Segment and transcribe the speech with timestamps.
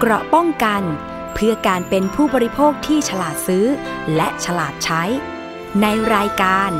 [0.00, 0.82] เกราะป้องกัน
[1.34, 3.66] เพื่อการเป็นผู้บริโภคที่ฉลาดซื้อ
[4.16, 5.02] และฉลาดใช้
[5.80, 6.70] ในรายการ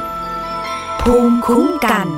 [1.01, 2.09] ภูมิคุ้มกัน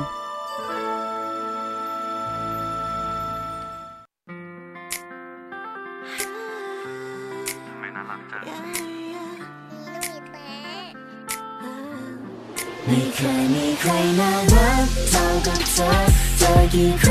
[12.87, 15.89] ไม่เคยมีใครน่ารักเท่ากับเธอ
[16.37, 17.10] เจอกี่ครั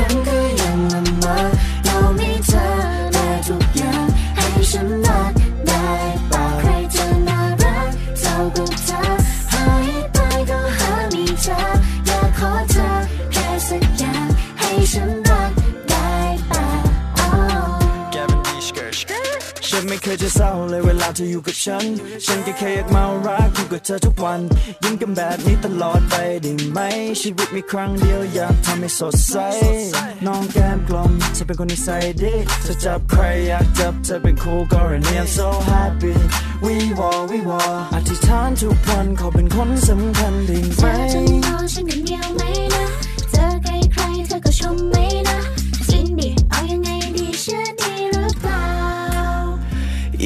[21.63, 21.85] ฉัน
[22.25, 24.41] ฉันก็แค่อยากมารักอยู่กับเธอทุกวัน
[24.83, 26.79] ยิ้มกันแบบนี้ตลอดไปได้ไหม
[27.21, 29.35] ชีวิตมีครั้งเดียวอยากทำให้สดใส
[30.25, 36.13] น้องแก้มกลมเธอเป็นคนนิสัยดีเธอจับใครอยากจับเธอเป็นคู่กรณี I'm so happy
[36.65, 42.41] we war we war อธิษฐานทุกวันขอเป็นคนสำคัญได้ไหเธอจะมองฉันคนเดียวไหม
[42.73, 42.85] นะ
[43.31, 44.95] เจอใครใครเธอก็ชมไหม
[45.27, 45.30] นะ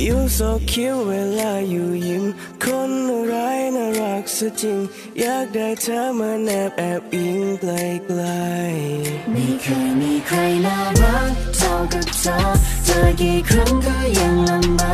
[0.07, 2.23] You so cute เวลาอยู่ยิ้ม
[2.63, 4.79] คนอะไรายน่ารักซะจริง
[5.19, 7.65] อยากได้เธอมาแนบแอบอิงใก
[8.19, 12.37] ล้ๆไม่เคยมีใครน่ารักเท่ากับเธอ
[12.85, 14.93] เจอกี่ครั้งก็ยังละเมอ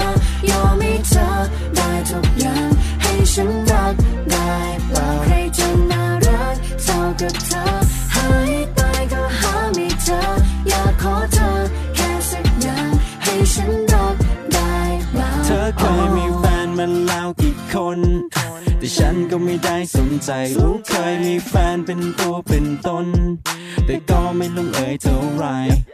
[0.49, 1.27] ยอมให้เธอ
[1.75, 2.69] ได้ทุกอย่าง
[3.01, 3.95] ให้ฉันรัก
[4.31, 4.51] ได้
[4.87, 8.00] เปล่าใครจะน่ารักเท่ากับเธอ
[15.81, 17.99] เคยมีแฟนมาแล้วกี่คน
[18.79, 23.07] แต่ฉันก็ไม่ได้สนใจรู้เคยมีแฟนเป็นตัวเป็นตน
[23.85, 25.45] แต่ก็ไม่ลงเอยเท่าไร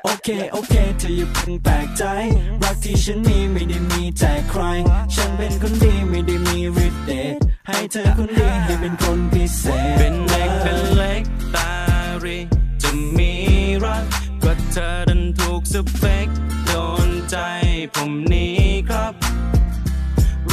[0.04, 2.04] โอเค โอเค เธออย่าเพิ่งแปลกใจ
[2.64, 4.62] รักที่ฉันมีไม่ได้มีแต่ใคร
[5.16, 7.36] ฉันเป็นคนดีไม่ได้มีฤทธิ์เดช
[7.68, 11.24] ให้เธอคนดีให้เป็นคนพิเศษ เป็นเล็กเป็นเล็ก
[11.56, 11.72] ตา
[12.24, 12.38] รี
[12.82, 13.32] จะมี
[13.84, 14.06] รัก
[14.44, 16.28] ก็เธอดันถูกสเปค
[16.66, 16.72] โด
[17.08, 17.36] นใจ
[17.94, 18.56] ผมนี้
[18.90, 19.27] ครับ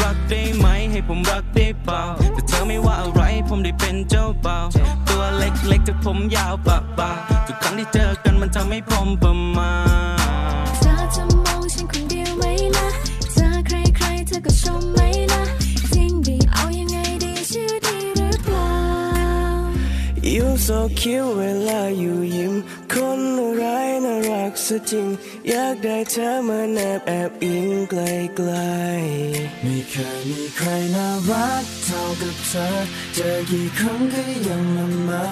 [0.04, 2.02] รักได้ไหม ให้ผมรักได้เปล่า
[2.34, 4.66] แต่เธอไม่ว่าอะไรผมได้เป็นเจ้าบ่าว
[5.08, 7.10] ตัวเล็กๆแต่ผมยาวปะปะ
[7.46, 9.72] ทุกครั้งที่เจอกันมันทำให้ผมประมา
[10.16, 12.44] ทเธอจะมองฉันคนเดียวไหม
[12.76, 12.86] นะ
[13.34, 15.00] เจอใครใครๆเธอก็ชมไหม
[15.32, 15.42] นะ
[15.94, 18.72] จริงดิเอายังไงดีชื่อดีหรือเปล่า
[20.34, 22.54] You so cute เวลาอยู่ยิ้ม
[22.92, 24.23] คนอะไรายน่ารัก
[24.62, 25.08] ซะจริง
[25.48, 27.94] อยากได้เธอมาแนบแอบอิงใก
[28.48, 32.68] ล้ๆไม่เคยมีใครน่ารักเท่ากับเธอ
[33.14, 35.24] เจอกี่ครั้งก็ยังละเมอ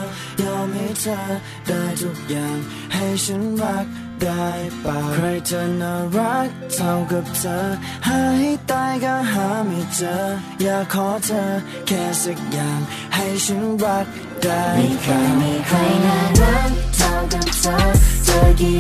[0.42, 1.18] ยอมให้เธอ
[1.66, 2.56] ได้ทุกอย่าง
[2.94, 3.86] ให้ฉันรัก
[4.22, 4.46] ได้
[4.82, 7.58] เปล่าใครจะน่ารักเท่ากับเธอ
[8.06, 10.16] หาให้ตายก็หาไม่เจอ
[10.62, 11.42] อยากขอเธอ
[11.86, 12.80] แค่สักอย่าง
[13.14, 14.06] ให้ฉันรัก
[14.42, 17.76] ได้ไม่เคยมีใครน่ารักเท่ากับเธอ
[18.32, 18.76] เจอกี่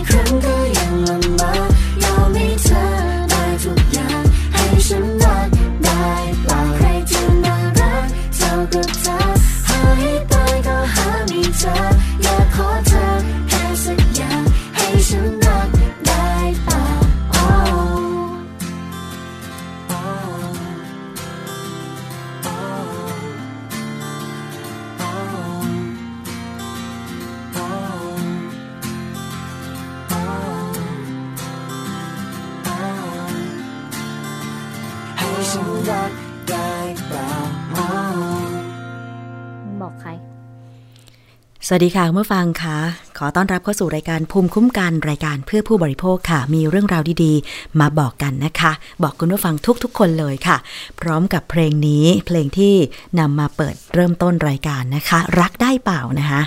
[41.74, 42.76] วัสดีค่ะเมื่อฟังค่ะ
[43.18, 48.72] ขอต้อนรับเข้าสู่รายการภูมิคุ้มกันรายการเพื่อผู้บริโภคค่ะ มีเรื่องราวดีๆ มาบอกกันนะคะ
[49.02, 50.56] บอกคุณผู้ฟังทุกๆ คนเลยค่ะ
[51.00, 52.74] พร้อมกับเพลงนี้เพลงที่
[53.18, 56.42] นำมาเปิดเริ่มต้นรายการนะคะ รักได้เปล่านะคะ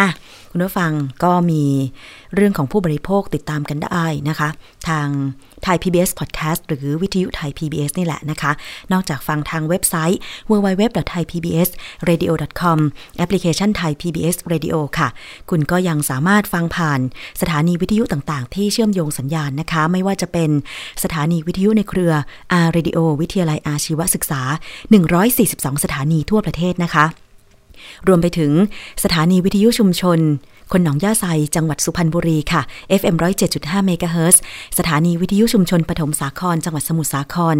[0.00, 0.08] อะ
[0.52, 0.92] คุณผู้ฟัง
[1.24, 1.64] ก็มี
[2.34, 4.48] เรื่องของผู้บริโภคติดตามกันได้นะคะ
[4.88, 5.08] ทาง
[5.62, 8.50] ไทย PBS Podcast หรือวิทยุไทย PBS นี่แหละนะคะ
[8.92, 10.20] นอกจากฟังทางเว็บไซต์
[10.50, 12.78] www.thaipbsradio.com
[13.16, 15.08] แอปพลิเคชันไทย PBS Radio ค่ะ
[15.50, 17.00] คุณก็ยังสามารถฟังผ่าน
[17.40, 20.50] สถานีวิทยุต่างๆ ที่เชื่อมโยงสัญญาณนะคะ ไม่ว่าจะเป็น
[21.02, 22.12] สถานีวิทยุในเครือ
[22.64, 24.42] R Radio วิทยาลัยอาชีวศึกษา
[25.12, 27.06] 142 สถานีทั่วประเทศนะคะ
[28.08, 28.52] รวมไปถึง
[29.04, 30.18] สถานีวิทยุชุมชน
[30.72, 31.24] คนหนองย่าไซ
[31.56, 32.62] จังหวัดสุพรรณบุรีค่ะ
[33.00, 33.16] FM
[33.50, 34.40] 107.5เมกะเฮิรตซ์
[34.78, 37.56] สถานีวิทยุชุมชนปฐมสาคร จังหวัดสมุทรสาคร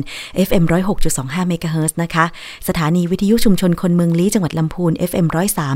[0.48, 0.64] FM
[1.06, 2.24] 106.25เมกะเฮิรตซ์นะคะ
[2.68, 5.26] สถานีวิทยุชุมชนคนเมืองลี้จังหวัดลำพูน FM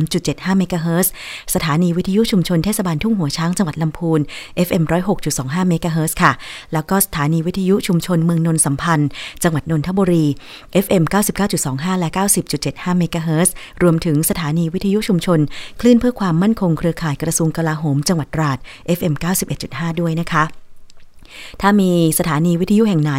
[0.04, 1.12] 103.75เมกะเฮิรตซ์
[1.54, 4.20] สถานีวิทยุชุมชนเทศบาลทุ่งหัวช้างจังหวัดลำพูน
[4.66, 4.84] FM
[5.26, 6.32] 106.25เมกะเฮิรตซ์ค่ะ
[6.72, 9.08] แล้วก็สถานีวิทยุชุมชนเมืองนนสัมพันธ์
[9.42, 10.24] จังหวัดนนทบุรี
[10.84, 11.02] FM
[11.52, 12.08] 99.25 และ
[12.54, 15.40] 90.75เมกะเฮิรตซ์รวมถึงสถานีวิทยุชุมชน
[15.80, 18.58] คลื่นเพื่อความมั่นคงเครือข่ายกระทรวงกลาโหมจังหวัดตราด
[18.98, 19.14] FM
[19.56, 20.44] 91.5 ด้วยนะคะ
[21.60, 23.12] ถ้ามีสถานีวิทยุแห่งไหน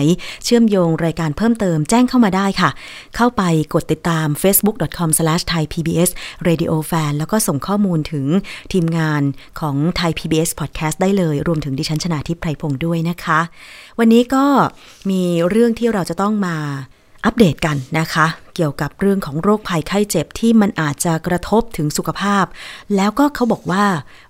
[0.44, 2.70] เชื่อมโยงรายการเพิ่มเติมแจ้งเข้ามาได้ค่ะ
[3.16, 3.44] เข้าไป
[3.74, 8.26] กดติดตาม facebook.com/thaipbsradiofan แล้วก็ส่งข้อมูลถึง
[8.74, 9.22] ทีมงาน
[9.60, 13.40] ของ Thai PBS Podcast ได้เลย รวมถึงดิฉันชนาทิพย์ไพรพงศ์ด้วยนะคะ
[14.00, 14.46] วันนี้ก็
[15.10, 16.58] มีเรื่องที่เราจะต้องมา
[17.26, 18.26] อัปเดตกันนะคะ
[18.56, 22.46] เกี่ยวกับเรื่องของโรคภัยไข้เจ็บที่มันอาจจะกระทบถึงสุขภาพ
[22.96, 23.86] แล้วก็เขาบอกว่า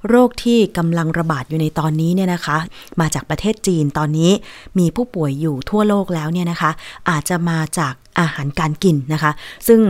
[0.10, 2.58] โรคที่กำลังระบาดอยู่ในตอนนี้เนี่ยนะคะ
[3.00, 4.32] มาจากประเทศจีนตอนนี้
[4.80, 6.72] มีผู้ป่วยอยู่ทั่วโลกแล้วเนี่ยนะคะ
[7.10, 9.32] อาจจะมาจากอาหารการกินนะคะ
[9.68, 9.82] ซึ่ง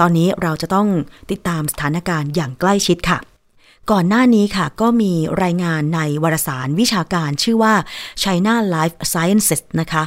[0.00, 0.88] ตอนนี้เราจะต้อง
[1.30, 3.18] ติดตามสถานการณ์อย่างใกล้ชิดค่ะ
[3.94, 7.74] ก่อนหน้านี้ค่ะ ก็มีรายงานในวารสารวิชาการชื่อว่า
[8.22, 10.02] China Life Sciences นะคะ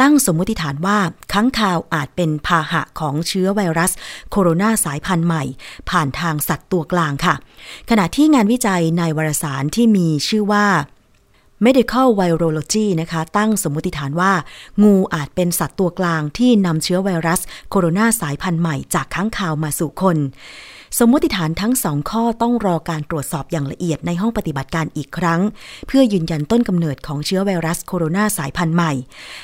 [0.00, 0.98] ตั้งสมมติฐานว่า
[1.32, 3.92] ค้างคาวอาจเป็นพาหะของเชื้อไวรัส
[4.30, 5.44] โคโรนาสายพันธุ์ใหม่
[5.90, 7.34] ผ่านทางสัตว์ตัวกลางค่ะ
[7.90, 10.66] ขณะที่งานวิจัยในวารสารที่มีชื่อว่า
[11.66, 14.32] Medical Virology นะคะ ตั้งสมมติฐานว่า
[14.82, 17.40] งูอาจเป็นสัตว์ตัวกลางที่นำเชื้อไวรัส
[17.70, 20.16] โคโรนาสายพันธุ์ใหม่จากค้างคาวมาสู่คน
[20.98, 25.40] สมมติฐานทั้งสองข้อต้องรอการตรวจสอบอย่างละเอียดในห้องปฏิบัติการอีกครั้ง
[25.86, 28.92] เพื่อยืนยันต้นกำเนิดของเชื้อไวรัสโคโรนาสายพันธุ์ใหม่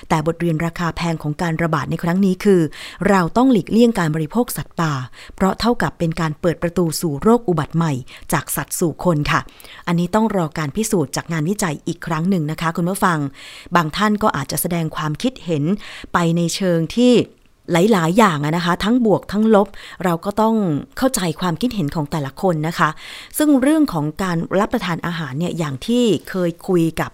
[0.09, 2.61] แต่บทเรียนราคาแพงของการระบาดในครั้งนี้คือ
[3.09, 4.93] เราต้องหลีกเลี่ยงการบริโภคสัตว์ป่า
[5.35, 7.93] เพราะเท่ากับเป็นการเปิดประตูสู่โรคอุบัติใหม่
[8.33, 9.41] จากสัตว์สู่คนค่ะ
[9.87, 13.19] อันนี้ต้องรอการพิสูจน์จากงานวิจัยอีกครั้งหนึ่งนะคะ คุณผู้ฟัง
[13.77, 15.65] บางท่านก็อาจจะแสดงความคิดเห็น
[16.13, 17.13] ไปในเชิงที่
[17.73, 19.69] หลาย ๆ อย่างนะคะ ทั้งบวกทั้งลบ
[20.05, 20.55] เราก็ต้อง
[20.99, 22.89] เข้าใจความคิดเห็นของแต่ละคนนะคะ
[23.39, 27.11] ซึ่งเรื่องของการรับประทานอาหารเนี่ยอย่างที่เคยคุยกับ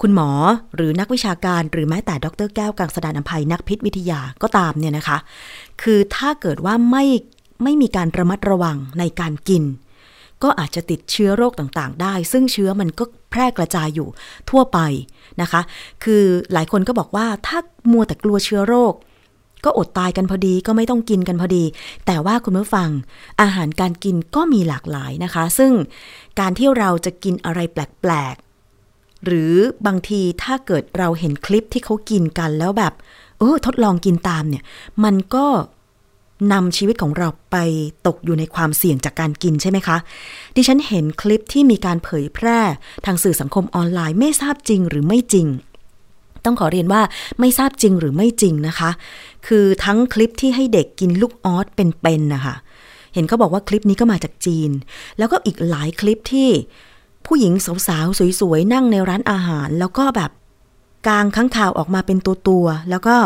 [0.00, 0.30] คุณหมอ
[0.74, 5.18] หรือนักวิชาการหรือแม้แต่ดรแก้วกังสดานอภัยนักพิษวิทยาก็ตามเนี่ยนะคะ
[5.82, 7.04] คือถ้าเกิดว่าไม่
[7.62, 9.62] ไม่มีการระมัดระวังในการกิน
[10.42, 14.08] ก็อาจจะติดเชื้อโรคต่างๆ ได้ ซึ่งเชื้อมันก็แพร่กระจายอยู่
[14.50, 14.78] ทั่วไป
[15.40, 15.60] นะคะ
[16.04, 17.58] คือหลายคนก็บอกว่าถ้า
[17.92, 18.94] มัวแต่กลัวเชื้อโรค
[19.64, 21.64] ก็อดตายกันพอดีก็ไม่ต้องกินกันพอดี
[22.06, 22.90] แต่ว่าคุณผู้ฟัง
[23.42, 25.72] อาหารการกินก็มีหลากหลายนะคะ ซึ่ง
[26.40, 29.54] การที่เราจะกินอะไรแปลกๆหรือ
[29.86, 32.92] บางทีถ้าเกิดเราเห็นคลิปที่เขากินกันแล้วแบบ
[33.38, 34.64] เออทดลองกินตามเนี่ย
[35.04, 35.46] มันก็
[36.52, 37.56] นำชีวิตของเราไป
[38.06, 39.96] ตกอยู่ในความเสี่ยงจากการกินใช่ไหมคะ
[40.56, 42.58] ดิฉันเห็นคลิปที่มีการเผยแพร่
[43.06, 45.46] ทางสื่อสังคมออนไลน์ไม่ทราบจริงหรือไม่จริง
[46.44, 47.02] ต้องขอเรียนว่า
[47.40, 48.90] ไม่ทราบจริงหรือไม่จริงนะคะ
[49.46, 52.54] คือทั้งคลิปที่ให้เด็กกินลูกออสเป็นๆนะคะ
[53.14, 54.70] เห็นเขาบอกว่าคลิปนี้ก็มาจากจีน
[55.18, 56.48] แล้วก็อีกหลายคลิปที่
[57.26, 57.52] ผู้หญิง
[57.86, 60.30] สาวๆสวยๆนั่งในร้านอาหาร แล้วก็แบบ
[61.06, 63.16] กางข้างข่าวออกมาเป็นตัวๆแล้วก็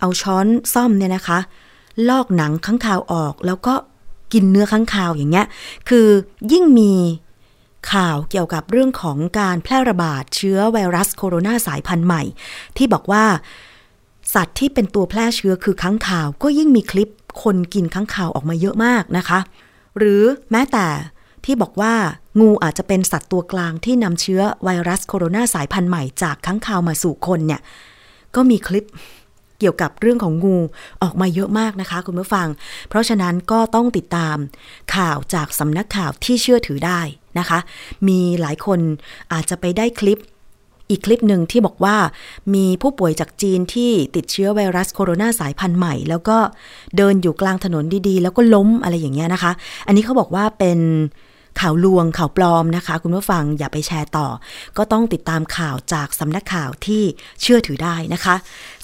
[0.00, 1.38] เอาช้อนซ่อมเนี่ยนะคะ
[2.08, 3.74] ลอกหนังข้างคาวออก แล้วก็
[4.32, 5.46] กินเนื้อข้างคาวอย่างเงี้ย
[5.88, 6.08] คือ
[6.52, 6.92] ยิ่งมี
[7.92, 12.22] ข่าวเกี่ยวกับเรื่องของการแพร่ระบาดเชื้อไวรัสโคโรนาสายพันธุ์ใหม่
[12.76, 13.24] ที่บอกว่า
[14.34, 17.10] สัตว์ที่เป็นตัวแพร่เชื้อคือค้างคาวก็ยิ่งมีคลิป
[17.42, 19.38] คนกินค้างคาวออกมาเยอะมากนะคะ
[19.98, 20.86] หรือแม้แต่
[21.44, 21.94] ที่บอกว่า
[22.40, 27.60] งูอาจจะเป็นสัตว์ตัวกลางที่นำเชื้อไวรัสโคโรนาสายพันธุ์ใหม่จากค้างคาวมาสู่คนเนี่ย
[28.34, 28.84] ก็มีคลิป
[29.58, 30.56] เกี่ยวกับเรื่องของงู
[31.02, 32.48] ออกมาเยอะมากนะคะ คุณผู้ฟัง
[32.88, 34.36] เพราะฉะนั้นก็ต้องติดตาม
[34.94, 37.00] ข่าวจากสำนักข่าวที่เชื่อถือได้
[37.38, 37.58] นะคะ
[38.08, 38.80] มีหลายคน
[39.32, 40.20] อาจจะไปได้คลิป
[40.90, 41.96] อีกคลิปหนึ่งที่บอกว่า
[42.54, 46.38] มีผู้ป่วยจากจีนที่ติดเชื้อไวรัสโคโรนาสายพันธุ์ใหม่ แล้วก็
[46.96, 49.52] เดินอยู่กลางถนนดีๆ แล้วก็ล้มอะไรอย่างเงี้ยนะคะ
[49.86, 50.78] อันนี้เขาบอกว่าเป็น
[51.60, 54.28] ข่าวลวงข่าวปลอมนะคะ คุณผู้ฟังอย่าไปแชร์ต่อ
[54.76, 57.02] ก็ต้องติดตามข่าวจากสำนักข่าวที่
[57.42, 58.34] เชื่อถือได้นะคะ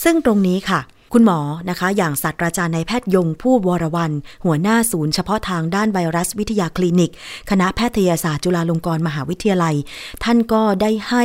[0.05, 0.81] ซึ่งตรงนี้ค่ะ
[1.13, 4.13] คุณหมอนะคะ อย่างศาสตราจารย์นายแพทย์ยงผู้วรวัน
[4.45, 7.11] หัวหน้าศูนย์เฉพาะทางด้านไวรัสวิทยาคลินิก
[7.51, 9.75] คณะแพทยศาสตร์จุฬาลงกรณ์มหาวิทยาลัย
[10.25, 11.25] ท่านก็ได้ให้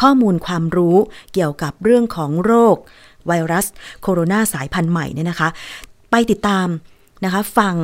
[0.00, 0.96] ข้อมูลความรู้
[1.32, 2.76] เกี่ยวกับเรื่องของโรค
[3.26, 3.66] ไวรัส
[4.02, 5.48] โคโรนาสายพันธุ์ใหม่เนี่ยนะคะ
[6.10, 6.68] ไปติดตาม
[7.24, 7.74] นะคะ ฟัง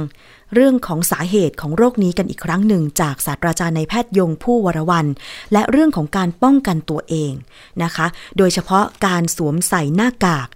[0.55, 5.07] เรื่องของสาเหตุของโรคนี้กันอีกครั้งหนึ่ง จากศาสตราจารย์ในายแพทย์ยงผู้วรวัน
[5.53, 7.33] และเรื่องของการป้องกันตัวเอง
[7.83, 8.07] นะคะ
[8.39, 10.49] โดยเฉพาะการสวมใส่หน้ากาก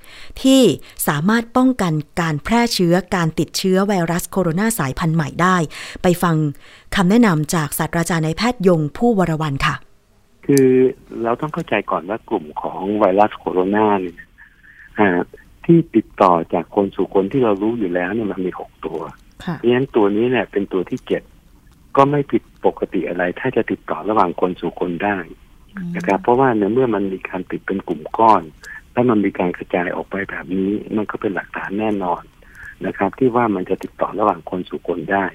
[0.42, 0.62] ที่
[1.08, 5.56] สามารถป้องกันการแพร่เชื้อการติดเชื้อไวรัสโคโรนาสายพันธุ์ใหม่ได้
[6.02, 6.36] ไปฟัง
[6.96, 9.74] คำแนะนำจากศาสตราจารย์ในายแพทย์ยงผู้วรวันค่ะ
[10.46, 10.68] คือ
[11.22, 14.16] เราต้องเข้าใจก่อนว่ากลุ่มของไวรัสโคโรนาเนี่ย
[15.66, 19.00] ที่ติดต่อจากคนสู่คนที่เรารู้อยู่แล้วเนี่ยมันมีหกตัว
[19.38, 21.22] เพราะฉะนั้นตัวนี้เนี่ยเป็นตัวที่เจ็ด
[21.96, 25.18] ก็ไม่ผิดปกติอะไร ถ้าจะติดต่อระหว่างคนสู่คนได้
[25.96, 28.42] นะครับ เพราะว่าในเมื่อมันมีการติดเป็นกลุ่มก้อน
[28.92, 32.22] แล้วมันมีการกระจายออกไปแบบนี้ มันก็เป็นหลักฐานแน่นอน
[32.86, 35.26] นะครับ ที่ว่ามันจะติดต่อระหว่างคนสู่คนได้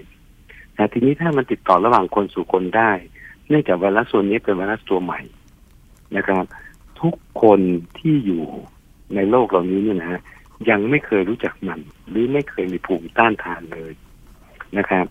[0.76, 2.92] แต่ทีนี้ถ้ามันติดต่อระหว่างคนสู่คนได้
[3.48, 5.22] เนื่องจากไวรัสตัวนี้เป็นไวรัสตัวใหม่
[6.18, 6.44] นะครับ
[7.02, 7.60] ทุกคน
[8.00, 8.44] ที่อยู่
[9.16, 10.22] ในโลกเหล่านี้เนี่ยนะฮะ
[10.70, 13.94] ยังไม่เคยรู้จักมัน หรือไม่เคยมีภูมิต้านทานเลย
[14.78, 15.06] นะครับ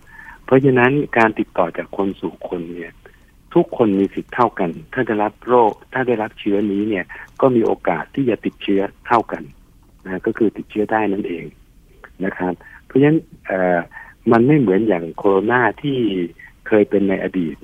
[0.45, 2.93] เพราะฉะนั้นการติดต่อจากคนสู่คนเนี่ย
[3.53, 7.05] ทุกคนมีสิทธิ์เท่ากัน ถ้าได้รับโรค ถ้าได้รับเชื้อนี้เนี่ย
[7.41, 9.43] ก็มีโอกาสที่จะติดเชื้อเท่ากัน
[10.05, 11.45] นะก็คือติดเชื้อได้นั่นเอง
[12.25, 12.53] นะครับ
[12.85, 13.19] เพราะฉะนั้น
[14.31, 15.99] มันไม่เหมือนอย่างโคโรนาที่
[16.67, 17.55] เคยเป็นในอดีต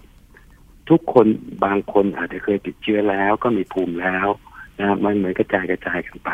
[0.89, 1.27] ทุกคน
[1.65, 4.27] บางคนอาจจะเคยติดเชื้อแล้วก็มีภูมิแล้ว
[4.79, 6.29] นะมันเหมือนกระจายกระจายกันไป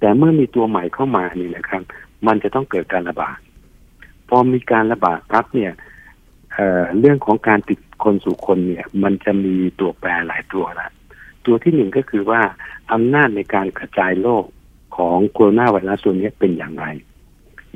[0.00, 1.82] แต่เมื่อมีตัวใหม่เข้ามาเนี่ยนะครับ
[2.26, 3.38] มันจะต้องเกิดการระบาด
[4.28, 5.72] พอมีการระบาดปั๊บเนี่ย
[6.54, 10.88] เเรื่องของการติดคนสู่คนเนี่ย มันจะมีตัวแปรหลายตัวละ
[11.46, 12.40] ตัวที่หนึ่งก็คือว่า
[12.92, 14.44] อำนาจในการกระจายโรค
[14.96, 16.86] ของโคโรนาไวรัสตัวนี้เป็นอย่างไร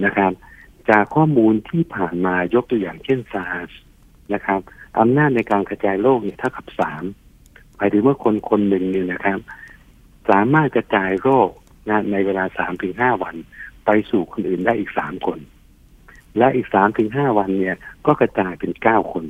[0.05, 0.33] นะครับ
[0.91, 3.71] จากข้อมูลที่ผ่านมายกตัวอย่างเช่นซาร์ส
[4.35, 4.61] นะครับ
[5.01, 7.03] อำนาจในการกระจายโรคเนี่ยเท่ากับสาม
[7.77, 9.39] หมายถึงว่าคนคนหนึ่งเนี่ยนะครับ
[10.31, 11.49] สามารถกระจายโรค
[11.89, 13.35] นะในเวลาสามถึงห้าวัน
[13.87, 15.39] ไปสู่คนอื่นได้อีกสามคน
[16.39, 19.25] และอีกสามถึงห้าวันเนี่ย ก็กระจายเป็นเก้าคน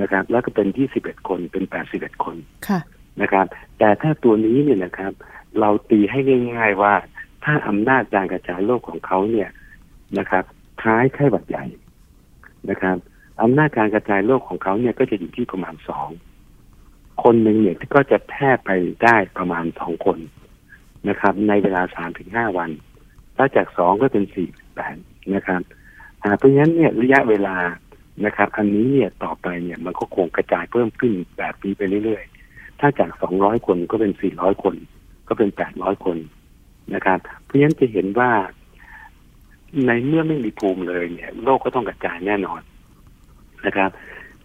[0.00, 2.36] นะครับ แล้วก็เป็นยี่สิบเอ็ดคนเป็นแปดสิบเอ็ดคน
[2.68, 2.80] ค่ะ
[3.22, 3.46] นะครับ
[3.78, 5.12] แต่ถ้าตัวนี้เนี่ยนะครับ
[5.60, 6.20] เราตีให้
[6.56, 6.94] ง่าย ๆ ว่า
[7.44, 9.48] ถ้าอำนาจการกระจายโรคของเขาเนี่ย
[10.18, 10.44] นะครับ
[10.82, 11.64] คล้ายไข้หวัดใหญ่
[12.70, 12.96] นะครับ
[13.42, 16.08] อำนาจการกระจายโรคของเขาเนี่ยก็จะอยู่ที่ประมาณสอง
[17.22, 18.70] คนหนึ่งเนี่ยก็จะแพร่ไป
[19.04, 20.18] ได้ประมาณสองคน
[21.08, 22.70] นะครับ ในเวลาสามถึงห้าวัน
[23.36, 24.96] ถ้าจากสองก็เป็นสี่แปด
[25.34, 25.60] นะครับ
[26.38, 27.56] เพราะฉะนั้นเนี่ยระยะเวลา
[28.24, 34.74] นะครับ อันนี้เนี่ยต่อไปเนี่ยมันก็คงกระจายเพิ่มขึ้นแบบนี้ไปเรื่อยๆ ถ้าจากสองร้อยคนก็เป็นสี่ร้อยคน
[35.28, 36.16] ก็เป็นแปดร้อยคน
[36.94, 38.30] นะครับ เพราะฉะนั้นจะเห็นว่า
[39.86, 42.60] ในเมื่อไม่มีภูมิเลยเนี่ยโรคก็ต้องกระจายแน่นอน
[43.66, 43.90] นะครับ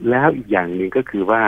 [0.09, 1.43] แล้วอีกอย่างหนึ่งก็คือว่า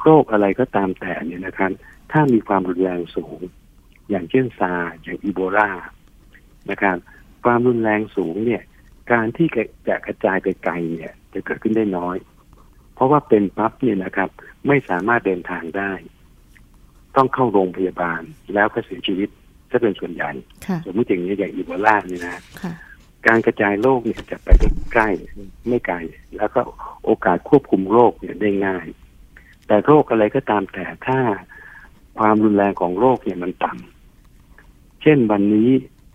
[0.00, 1.70] โรคอะไรก็ตามแต่เนี่ยนะครับ
[2.12, 3.40] ถ้ามีความรุนแรงสูง
[4.10, 5.70] อย่างเช่นซาร์อย่างอีโบลา
[6.70, 6.96] นะครับ
[7.44, 8.62] ความรุนแรงสูงเนี่ย
[9.12, 9.48] การที่
[9.88, 12.16] จะกระจายไปไกลเนี่ย จะเกิดขึ้นได้น้อย
[12.94, 14.30] เพราะว่าเป็นปั๊บเนี่ยนะครับ
[14.66, 15.92] ไม่สามารถเดินทางได้
[17.16, 18.22] ต้องเข้าโรงพยาบาล
[18.54, 19.28] แล้วก็เสียชีวิต
[19.70, 20.30] ถ้าเป็นส่วนใหญ่
[20.66, 22.72] ค่ะสมมติอย่างนี้อย่างอีโบลาเนี่ยนะค่ะ
[23.26, 25.08] การกระจายโรคเนี่ยจะไปได้ใกล้
[25.68, 25.96] ไม่ไกล
[26.36, 26.60] แล้วก็
[27.04, 28.86] โอกาสควบคุมโรคเนี่ยได้ง่าย
[29.66, 31.18] แต่โรคอะไรก็ตามแต่ถ้า
[32.18, 33.93] ความรุนแรงของโรคเนี่ยมันต่ำ
[35.06, 35.70] เช่นวันนี้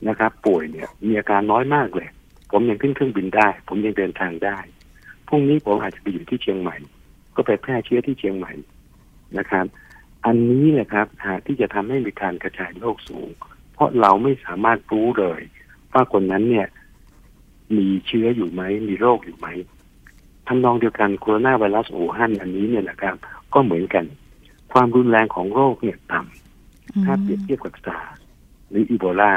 [0.07, 2.09] นะครับ ป่วยเนี่ยมีอาการน้อยมากเลย
[2.51, 4.57] ผมยังขึ้นเครื่องบินได้ ผมยังเดินทางได้
[5.27, 6.75] พรุ่งนี้ผมอาจจะไปอยู่ที่เชียงใหม่
[7.35, 8.53] ก็ไปแพร่เชื้อที่เชียงใหม่
[9.37, 9.65] นะครับ
[10.25, 13.27] อันนี้นะครับหาที่จะทำให้มีการกระจายโรคสูง
[13.73, 15.41] เพราะเราไม่สามารถรู้เลย
[15.93, 16.67] ว่าคนนั้นเนี่ย
[17.77, 19.47] มีเชื้ออยู่ไหมมีโรคอยู่ไหม
[20.47, 23.15] ทำนองเดียวกันโคโรนาไวรัสอู่ฮั่นอันนี้เนี่ยนะครับ
[23.53, 24.05] ก็เหมือนกัน
[24.71, 28.18] ความรุนแรงของโรคเนี่ยต่ำถ้าเปรียบเทียบกับซาร์
[28.69, 29.33] หรืออีโบลา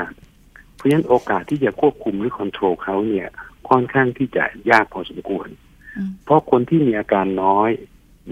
[0.75, 3.29] เพราะฉะนั้นโอกาสที่จะควบคุมหรือ control เขาเนี่ย
[3.69, 5.49] ค่อนข้างที่จะยากพอสมควร
[5.97, 7.71] อืมเพราะคนที่มีอาการน้อย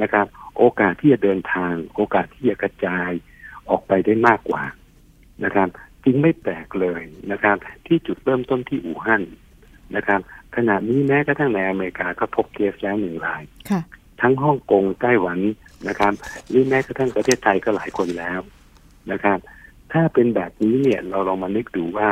[0.02, 0.26] นะครับ
[0.58, 3.10] โอกาสที่จะเดินทาง โอกาสที่จะกระจาย
[3.70, 4.62] ออกไปได้มากกว่า
[5.44, 5.68] นะครับ
[6.04, 7.02] จึงไม่แปลกเลย
[7.32, 9.22] นะครับ ที่จุดเริ่มต้นที่อู่ฮั่น
[9.96, 10.20] นะครับ
[10.56, 13.80] ขณะนี้แม้กระทั่งในอเมริกาก็พบเคสแล้วหนึ่งรายค่ะ
[14.20, 15.38] ทั้งฮ่องกงไต้หวัน
[15.88, 16.12] นะครับ
[16.48, 18.40] หรือแม้กระทั่งประเทศไทยก็หลายคนแล้ว
[19.12, 19.38] นะครับ
[19.92, 22.10] ถ้าเป็นแบบนี้เนี่ยเราลองมานึกดูว่า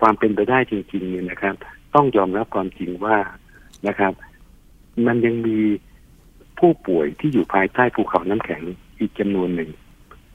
[0.00, 1.54] ความเป็นไปได้จริงๆเนี่ยนะครับ
[1.94, 3.18] ต้องยอมรับความจริงว่า
[3.88, 4.12] นะครับ
[5.06, 5.58] มันยังมี
[6.58, 8.62] ผู้ป่วยที่อยู่ภายใต้ภูเขาน้ำแข็ง
[8.98, 9.70] อีกจำนวนหนึ่ง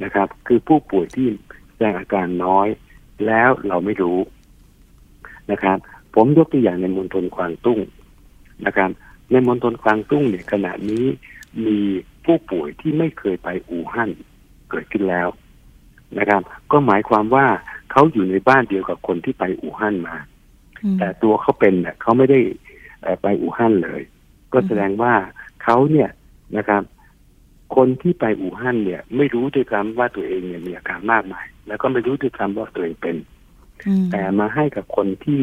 [0.03, 1.27] นะครับ คือผู้ป่วยที่
[1.71, 2.67] แสดงอาการน้อย
[3.27, 4.19] แล้วเราไม่รู้
[5.51, 5.77] นะครับ
[6.15, 7.79] ผมยกตัวอย่างในมณฑลกวางตุ้ง
[8.65, 8.89] นะครับ
[9.31, 11.05] ในมณฑลกวางตุ้งเนี่ยขณะนี้
[11.65, 11.79] มี
[12.25, 14.11] ผู้ป่วยที่ไม่เคยไปอู่ฮั่น
[14.69, 15.27] เกิดขึ้นแล้ว
[16.19, 17.45] นะครับ ก็หมายความว่า
[17.91, 20.15] เขาอยู่ในบ้านเดียวกับคนที่ไปอู่ฮั่นมา
[20.83, 22.39] อืมแต่ตัวเขาเป็นเนี่ยเขาไม่ได้
[23.01, 24.01] เอ่อไปอู่ฮั่นเลย
[24.53, 25.13] ก็แสดงว่า
[25.63, 26.09] เขาเนี่ย
[26.57, 26.81] นะครับ
[27.75, 33.15] คนที่ไปอู่ฮั่นเนี่ย ไม่รู้ด้วยซ้ำว่าตัวเองเนี่ยมีอาการมากมาย แล้วก็ไม่รู้ด้วยซ้ำว่าตัวเองเป็น
[33.87, 35.41] อืมแต่มาให้กับคนที่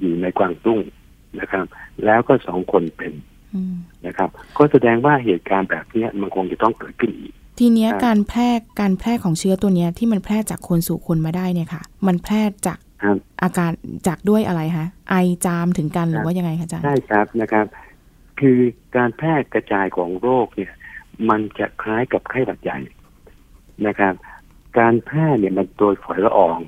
[0.00, 0.80] อยู่ในกวางตุ้ง
[1.40, 1.64] นะครับ
[2.04, 3.12] แล้วก็สองคนเป็น
[3.54, 3.74] อืม
[4.06, 8.48] นะครับ ก็แสดงว่าเหตุการณ์แบบเนี้ยมันคงจะต้องเกิดขึ้นอีก ทีเนี้ยครับการแพร่
[8.80, 13.72] การแพร่ของเชื้อตัวเนี้ยที่มันแพร่จากคนสู่คนมาได้เนี่ยค่ะ มันแพร่จากครับอาการ
[14.06, 15.14] จากด้วยอะไรคะไอ
[15.46, 17.66] จามถึงกันหรืครัอบว่ายังไงคะอาจารย์ใช่ครับนะครับ
[18.40, 18.58] คือ
[18.96, 20.72] การแพร่กระจายของโรคเนี่ย
[21.28, 22.78] มันจะคล้ายกับไข้หวัดใหญ่
[23.86, 24.14] นะครับ
[24.78, 26.58] การแพร่เนี่ยมันโดยฝอยละออง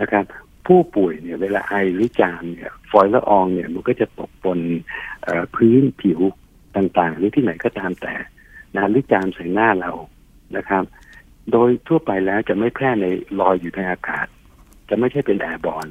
[0.00, 0.24] นะครับ
[0.66, 4.58] ผู้ป่วยเนี่ย เวลาไอหรือจามเนี่ยฝอยละอองเนี่ย มันก็จะตกบน
[5.22, 6.20] เอ่อพื้นผิว
[6.76, 8.14] ต่างๆ หรือที่ไหนก็ตามแต่
[8.76, 9.92] นะหรือจามใส่หน้าเรา
[10.56, 10.84] นะครับ
[11.52, 13.06] โดยทั่วไปแล้วจะไม่แพร่ใน
[13.40, 14.26] ลอยอยู่ในอากาศ
[14.88, 15.86] จะไม่ใช่เป็นแอร์บอล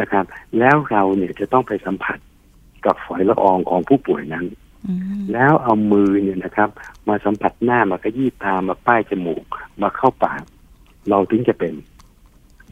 [0.00, 0.24] นะครับ
[0.58, 2.18] แล้วเราเนี่ยจะต้องไปสัมผัส
[2.86, 4.46] กับฝอยละอองของผู้ป่วยนั้น
[4.86, 6.68] อืมแล้วเอามือเนี่ยนะครับ
[7.08, 9.44] มาสัมผัสหน้ามาขยี้ตามาป้ายจมูก
[9.82, 10.42] มาเข้าปาก
[11.08, 11.74] เราถึงจะเป็น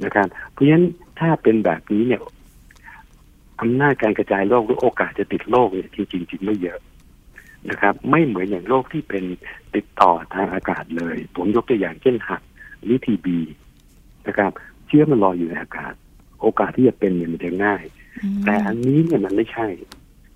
[0.05, 0.87] นะครับ เพราะฉะนั้น
[1.19, 2.21] ถ้าเป็นแบบนี้เนี่ย
[3.61, 6.79] อำนาจการกระจายโรคหรือโอกาสจะติดโรคเนี่ยจริงๆจริงไม่เยอะ
[7.71, 9.25] นะครับ ไม่เหมือนอย่างโรคที่เป็น
[9.75, 12.43] ติดต่อทางอากาศเลย ผมยกตัวอย่างเช่นหัด
[12.83, 13.39] หรือทีบี
[14.27, 14.51] นะครับ
[14.87, 15.95] เชื้อมันลอยอยู่ในอากาศ
[16.41, 17.83] โอกาสที่จะเป็นเนี่ยมันจะง่าย
[18.23, 19.67] อืมแต่อันนี้เนี่ยมันไม่ใช่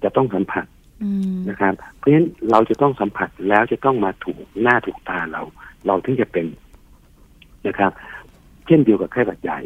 [0.02, 0.66] จะต้องสัมผัส
[1.02, 5.42] อืมนะครับ เพราะฉะนั้นเราจะต้องสัมผัสแล้วจะต้องมาถูกหน้าถูกตาเรา
[5.87, 6.47] เราถึงจะเป็น
[7.66, 7.92] นะครับ
[8.66, 9.59] เช่นเดียวกับไข้หวัดใหญ่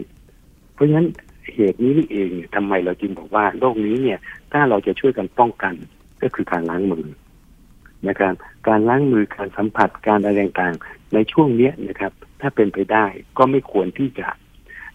[0.75, 1.07] เพราะฉะนั้น
[1.55, 4.19] เหตุนี้นี่เองเนี่ยทำไมเราจึงบอกว่าโรคนี้เนี่ย
[4.53, 5.75] ถ้าเราจะช่วยกันป้องกัน
[6.23, 7.07] ก็คือการล้างมือ
[8.09, 8.35] นะครับ
[8.69, 13.07] การล้างมือการสัมผัสการอะไรต่างๆในช่วงเนี้ยนะครับ ถ้าเป็นไปได้
[13.39, 14.29] ก็ไม่ควรที่จะ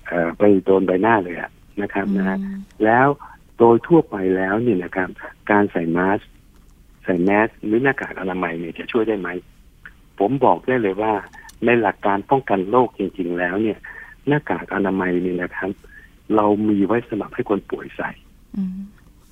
[0.05, 2.37] เอ่อไปโดนใบหน้าเลยอะนะครับนะฮะ
[2.85, 3.07] แล้ว
[3.57, 5.09] โดยทั่วไปแล้วเนี่ยนะครับ
[5.51, 6.27] การใส่มาสก์
[7.03, 9.29] ใส่แมสก์หรือหน้ากากอนามัยเนี่ยจะช่วยได้ไหม
[10.19, 11.13] ผมบอกได้เลยว่า
[11.65, 13.79] ในหลักการป้องกันโรคจริง ๆ แล้วเนี่ย
[14.27, 15.71] หน้ากากอนามัยเนี่ยนะครับ
[16.35, 18.09] เรามีไว้สำหรับให้คนป่วยใส่
[18.57, 18.77] อืม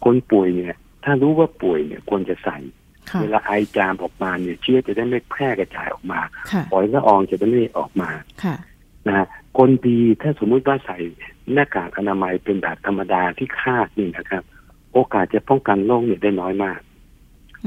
[0.06, 2.83] คนป่วยเนี่ย ถ้ารู้ว่าป่วยเนี่ยควรจะใส่ค่ะ
[3.22, 6.19] เวลาไอจามออกมาเนี่ยเชื้อจะได้ไม่แพร่กระจายออกมา
[6.51, 8.10] ค่ะฝอยละอองจะได้ไม่ออกมา
[8.43, 8.55] ค่ะ
[9.07, 10.98] นะฮะคนดีถ้าสมมุติว่าใส่
[11.53, 14.43] หน้ากากอนามัยเป็นแบบธรรมดาที่คาดนี่นะครับ
[14.93, 16.79] โอกาสจะป้องกันโรคเนี่ยได้น้อยมาก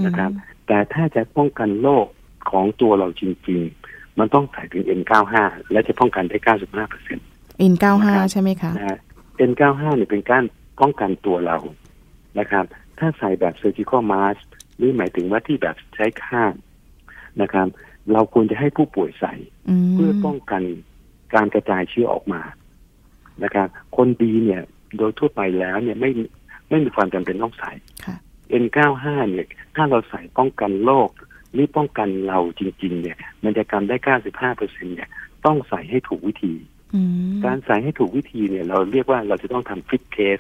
[0.05, 0.31] นะครับ
[0.67, 2.07] แต่ถ้าจะป้องกันโรค
[2.51, 5.35] ของตัวเราจริง ๆ มันต้องใส่ถึง N95
[5.71, 7.27] และจะป้องกันได้ 95เปอร์เซ็นต์
[7.63, 8.99] อินเก้าห้านะครับใช่ไหมคะนะฮะ
[9.51, 10.45] N95 เนี่ยเป็นการ
[10.81, 11.57] ป้องกันตัวเรา
[12.39, 12.65] นะครับ
[12.99, 14.43] ถ้าใส่แบบ surgical mask
[14.77, 16.55] หรือหมายถึงว่าที่แบบใช้คาด
[17.43, 17.69] นะครับ
[18.13, 19.35] เราควรจะให้ผู้ป่วยใส่
[19.69, 20.63] อืมเพื่อป้องกัน
[21.35, 22.43] การกระจายเชื้อออกมา
[23.45, 24.63] นะครับ คนดีเนี่ย
[24.97, 26.11] โดยทั่วไปแล้วเนี่ยไม่
[26.69, 27.73] ไม่มีความจำเป็นต้องใส่
[28.07, 28.17] ค่ะ
[28.63, 31.11] N95 เนี่ยถ้าเราใส่ป้องกันโรค
[31.53, 33.97] หรือป้องกันเราจริง ๆ เนี่ย มันจะกันได้
[34.31, 35.09] 95เปอร์เซ็นต์เนี่ย
[35.47, 36.55] ต้องใส่ให้ถูกวิธี
[36.95, 37.01] อื
[37.33, 40.39] มการใส่ให้ถูกวิธีเนี่ย เราเรียกว่าเราจะต้องทำ fit test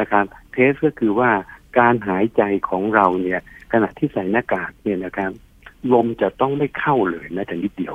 [0.00, 1.30] นะครับ test ก็คือว่า
[1.78, 3.40] การหายใจของเราเนี่ย
[3.72, 5.30] ขณะที่ใส่หน้ากากเนี่ยนะครับ
[5.92, 7.94] ลมจะต้องไม่เข้าเลยแม้แต่นิดเดียว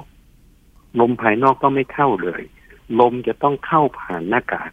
[1.00, 2.42] ลมภายนอกต้องไม่เข้าเลย
[3.00, 4.72] ลมจะต้องเข้าผ่านหน้ากาก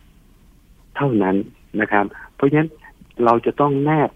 [0.97, 1.37] เท่านั้น
[1.81, 2.71] นะครับ เพราะฉะนั้น
[3.25, 4.11] เราจะต้องแนบ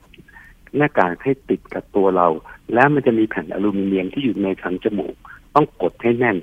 [0.77, 2.29] หน้ากากให้ติดกับตัวเรา
[2.75, 5.15] แล้วมันจะมีแผ่นอลูมิเนียมที่อยู่ในถังจมูก
[5.55, 6.39] ต้องกดให้แน่น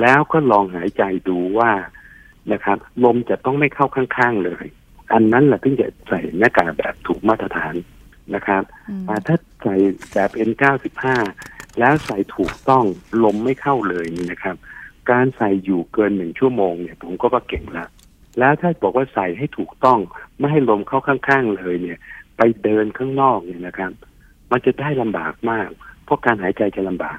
[0.00, 1.72] แล้วก็ลองหายใจดูว่า
[2.52, 4.66] นะครับ ลมจะต้องไม่เข้าข้างๆเลย
[5.12, 7.74] อันนั้นแหละถึงจะใส่หน้ากากแบบถูกมาตรฐาน
[8.34, 9.74] นะครับอืมอ่าถ้าใส่
[10.12, 11.04] แบบ N95
[11.78, 12.84] แล้วใส่ถูกต้อง
[13.24, 14.56] ลมไม่เข้าเลยนี่นะครับ
[15.10, 17.88] การใส่อยู่เกินหนึ่งชั่วโมงเนี่ย ผมก็ว่าเก่งแล้ว
[18.38, 19.98] แล้วถ้าบอกว่าใส่ให้ถูกต้อง
[20.38, 21.98] ไม่ให้ลมเข้าข้างๆเลยเนี่ย
[22.36, 23.92] ไปเดินข้างนอกเนี่ยนะครับ
[24.50, 25.68] มันจะได้ลำบากมาก
[26.04, 27.18] เพราะการหายใจจะลำบาก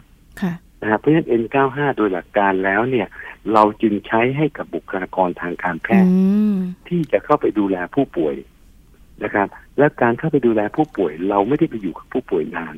[0.82, 3.08] ค่ะนะครับเพราะฉะนั้น N95 โดยหลักการแล้วเนี่ย
[3.54, 6.12] เราจึงใช้ให้กับบุคลากรทางการแพอืทย์
[6.54, 6.56] ม
[6.88, 8.36] ที่จะเข้าไปดูแลผู้ป่วย
[9.24, 12.76] นะครับ และการเข้าไปดูแลผู้ป่วย เราไม่ได้ไปอยู่กับผู้ป่วยนาน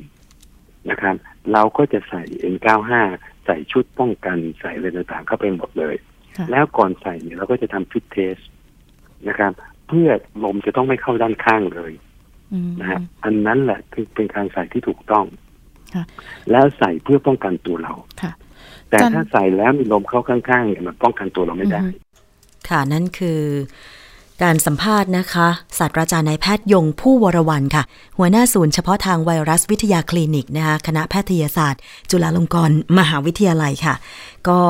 [0.90, 1.14] นะครับ
[1.52, 2.22] เราก็จะใส่
[2.54, 2.92] N95
[3.44, 5.94] ใส่ชุดป้องกันใส่อะไรต่างๆเข้าไปหมดเลย
[6.36, 8.36] ค่ะแล้วก่อนใส่เนี่ยเราก็จะทำฟิตเทส
[9.28, 9.52] นะครับ
[9.88, 10.08] เพื่อ
[10.44, 11.92] ลมจะต้องไม่เข้าด้านข้างเลย
[12.52, 15.49] อืมนะฮะอันนั้นแหละคือเป็นการใส่ที่ถูกต้องค่ะ
[16.50, 18.32] แล้วใส่เพื่อป้องกันตัวเราค่ะ
[18.88, 21.92] แต่จันถ้าใส่แล้วมีลมเข้าข้างๆเนี่ยมันป้องกันตัวเราไม่ได้อือฮึ
[22.68, 23.40] ค่ะ นั่นคือ
[24.42, 25.48] การสัมภาษณ์นะคะ
[25.78, 27.82] ศาสตราจารย์นายแพทย์ยงผู้วรวันค่ะ
[28.18, 33.94] หัวหน้าศูนย์เฉพาะทางไวรัสวิทยาคลินิกนะคะคณะแพทยศาสตร์ จุฬาลงกรณ์มหาวิทยาลัยค่ะ
[34.48, 34.60] ก็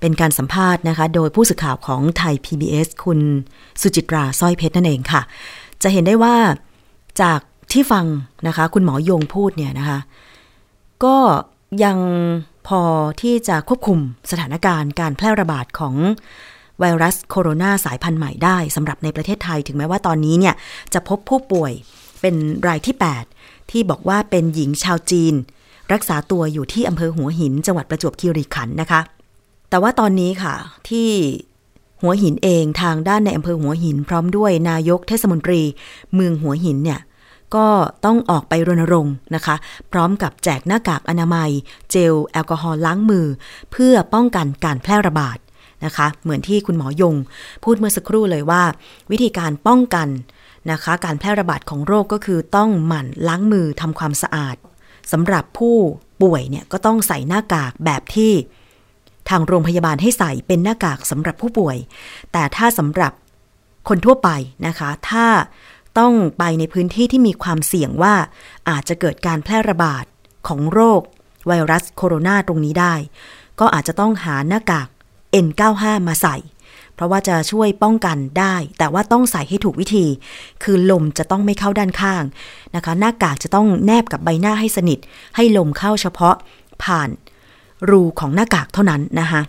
[0.00, 3.18] เป็นการสัมภาษณ์นะคะ โดยผู้สื่อข่าวของไทย PBS คุณ
[3.80, 5.22] สุจิตราสร้อยเพชรนั่นเองค่ะ
[5.82, 6.34] จะเห็นได้ว่า
[7.22, 7.40] จาก
[7.72, 8.04] ที่ฟัง
[8.46, 9.98] นะคะ คุณหมอยงพูดเนี่ยนะคะ
[11.04, 11.16] ก็
[11.84, 11.98] ยัง
[12.68, 12.82] พอ
[13.22, 13.98] ที่จะควบคุม
[14.30, 15.94] สถานการณ์การแพร่ระบาดของ
[16.80, 20.54] ไวรัสโคโรนาสายพันธุ์ใหม่ได้สำหรับในประเทศไทยถึงแม้ว่าตอนนี้เนี่ย
[20.94, 21.72] จะพบผู้ป่วย
[22.20, 22.34] เป็น
[22.66, 22.96] รายที่
[23.34, 25.34] 8 ที่บอกว่าเป็นหญิงชาวจีน
[25.92, 29.00] รักษาตัวอยู่ที่อำเภอหัวหิน จังหวัดประจวบคีรีขันธ์นะคะ
[29.70, 30.54] แต่ว่าตอนนี้ค่ะ
[30.88, 31.08] ที่
[32.02, 35.60] หัวหินเองทางด้านในอำเภอหัวหิน พร้อมด้วยนายกเทศมนตรี
[36.14, 37.00] เมืองหัวหินเนี่ย
[37.56, 37.68] ก็
[38.04, 39.56] ต้องออกไปรณรงค์นะคะ
[39.92, 41.50] พร้อมกับแจกหน้ากากอนามัย
[41.90, 43.26] เจลแอลกอฮอล์ล้างมือ
[43.72, 45.38] เพื่อป้องกันการแพร่ระบาด
[45.84, 47.14] นะคะ เหมือนที่คุณหมอยง
[47.64, 48.62] พูดเมื่อสักครู่เลยว่า
[49.10, 50.08] วิธีการป้องกัน
[50.70, 54.56] นะคะ การแพร่ระบาดของโรคก็คือต้องหมั่นล้างมือทำความสะอาด
[55.12, 55.76] สำหรับผู้
[56.22, 58.32] ป่วยเนี่ยก็ต้องใส่หน้ากากแบบที่
[59.28, 61.76] ทางโรงพยาบาลให้ใส่เป็นหน้ากากสำหรับผู้ป่วย
[62.32, 63.12] แต่ถ้าสำหรับ
[63.88, 64.30] คนทั่วไป
[64.66, 65.26] นะคะ ถ้า
[65.98, 68.14] ต้องไปในพื้นที่ที่มีความเสี่ยงว่า
[68.68, 70.04] อาจจะเกิดการแพร่ระบาด
[70.48, 71.00] ของโรค
[71.46, 72.94] ไวรัสโคโรนาตรงนี้ได้
[73.60, 74.88] ก็อาจจะต้องหาหน้ากาก
[75.46, 76.36] N95 มาใส่
[76.94, 80.06] เพราะว่าจะช่วยป้องกันได้ แต่ว่าต้องใส่ให้ถูกวิธี
[80.62, 82.22] คือลมจะต้องไม่เข้าด้านข้าง
[82.76, 84.98] นะคะหน้ากากจะต้องแนบกับใบหน้าให้สนิท
[85.36, 86.36] ให้ลมเข้าเฉพาะ
[86.82, 87.10] ผ่าน
[87.90, 89.40] รูของหน้ากากเท่านั้นนะคะ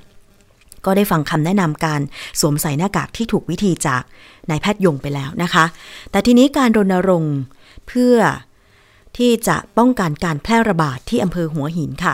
[0.85, 2.01] ก็ได้ฟังคำแนะนำการ
[2.39, 4.03] สวมใส่หน้ากากที่ถูกวิธีจาก
[4.49, 5.65] นายแพทย์ยงไปแล้วนะคะ
[6.11, 7.37] แต่ทีนี้การรณรงค์
[7.87, 8.17] เพื่อ
[9.17, 12.13] ที่จะป้องกันการแพร่ระบาดที่อำเภอหัวหินค่ะ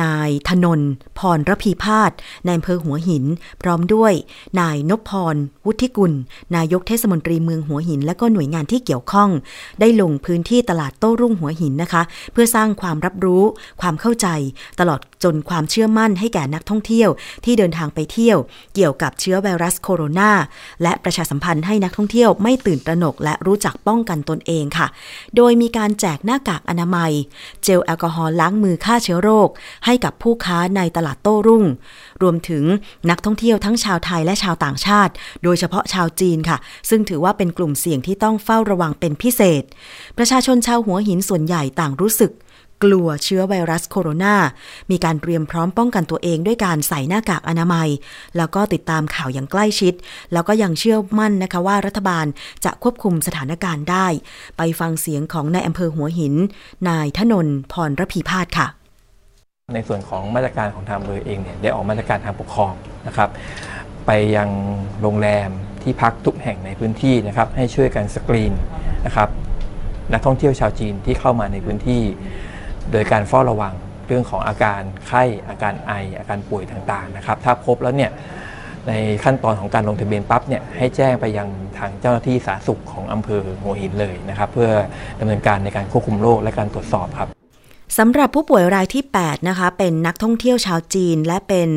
[0.00, 0.80] นายธนน
[1.18, 2.12] พรระพีพาส
[2.44, 3.24] ในอำเภอหัวหิน
[3.62, 4.12] พร้อมด้วย
[4.60, 6.12] นายนพพร วุฒิกุล
[6.56, 9.30] นายกเทศมนตรีเมืองหัวหิน และก็หน่วยงานที่เกี่ยวข้อง
[9.80, 13.42] ได้ลงพื้นที่ตลาดโต้รุ่งหัวหินนะคะ เพื่อสร้างความรับรู้
[13.80, 14.28] ความเข้าใจ
[14.80, 17.08] ตลอดจนความเชื่อมั่นให้แก่นักท่องเที่ยว
[17.44, 18.38] ที่เดินทางไปเที่ยว
[18.74, 20.30] เกี่ยวกับเชื้อไวรัสโคโรนา
[20.82, 24.86] และประชาสัมพันธ์ให้นักท่องเที่ยวไม่ตื่นตระหนก และรู้จักป้องกันตนเองค่ะ
[25.36, 27.12] โดยมีการแจกหน้ากากอนามัย
[27.62, 29.48] เจลแอลกอฮอล์ล้างมือฆ่าเชื้อโรค
[29.86, 31.64] ให้กับผู้ค้าในตลาดโต้รุ่ง
[32.22, 32.64] รวมถึง
[33.10, 35.12] นักท่องเที่ยวทั้งชาวไทยและชาวต่างชาติ
[35.42, 36.58] โดยเฉพาะชาวจีนค่ะ
[36.90, 39.62] ซึ่งถือว่าเป็นกลุ่มเสี่ยงที่ต้องเฝ้าระวังเป็นพิเศษ
[40.18, 42.32] ประชาชนชาวหัวหินส่วนใหญ่ต่างรู้สึก
[42.84, 44.36] กลัวเชื้อไวรัสโคโรนา
[44.90, 47.88] มีการเตรียมพร้อมป้องกันตัวเองด้วยการใส่หน้ากากอนามัย
[48.36, 49.94] แล้วก็ติดตามข่าวอย่างใกล้ชิด
[50.32, 52.26] แล้วก็ยังเชื่อมั่นนะคะว่ารัฐบาล
[52.64, 54.06] จะควบคุมสถานการณ์ได้
[54.56, 56.34] ไปฟังเสียงของนายอำเภอหัวหิน
[56.88, 58.77] นายทนนพรระพีพาสค่ะ
[59.74, 62.72] ในส่วนของมาตรการของทางอำเภอเองเนี่ยได้ออกมาตรการทางปกครอง
[63.06, 63.30] นะครับ
[64.06, 64.48] ไปยัง
[65.02, 65.50] โรงแรม
[65.82, 68.52] ที่พักทุกแห่งในพื้นที่นะครับให้ช่วยกันสกรีน
[69.06, 69.28] นะครับ
[70.12, 72.02] นักท่องเที่ยวชาวจีนที่เข้ามาในพื้นที่
[72.92, 73.74] โดยการเฝ้าระวัง
[74.06, 78.10] เรื่องของอาการไข้อาการไอ อาการป่วยต่างๆนะครับถ้าพบแล้วเนี่ย
[78.88, 78.92] ใน
[79.24, 84.70] ขั้นตอนของการลงทะเบียนปั๊บเนี่ยให้แจ้งไปยังทางเจ้าหน้าที่สาธารณสุขของอำเภอหัวหินเลยนะครับเพื่อ
[85.20, 87.37] ดำเนินการในการควบคุมโรคและการตรวจสอบครับ
[87.96, 91.68] สำหรับผู้ป่วยรายที่ 8 นะคะ เป็นนักท่องเที่ยวชาวจีนและเป็น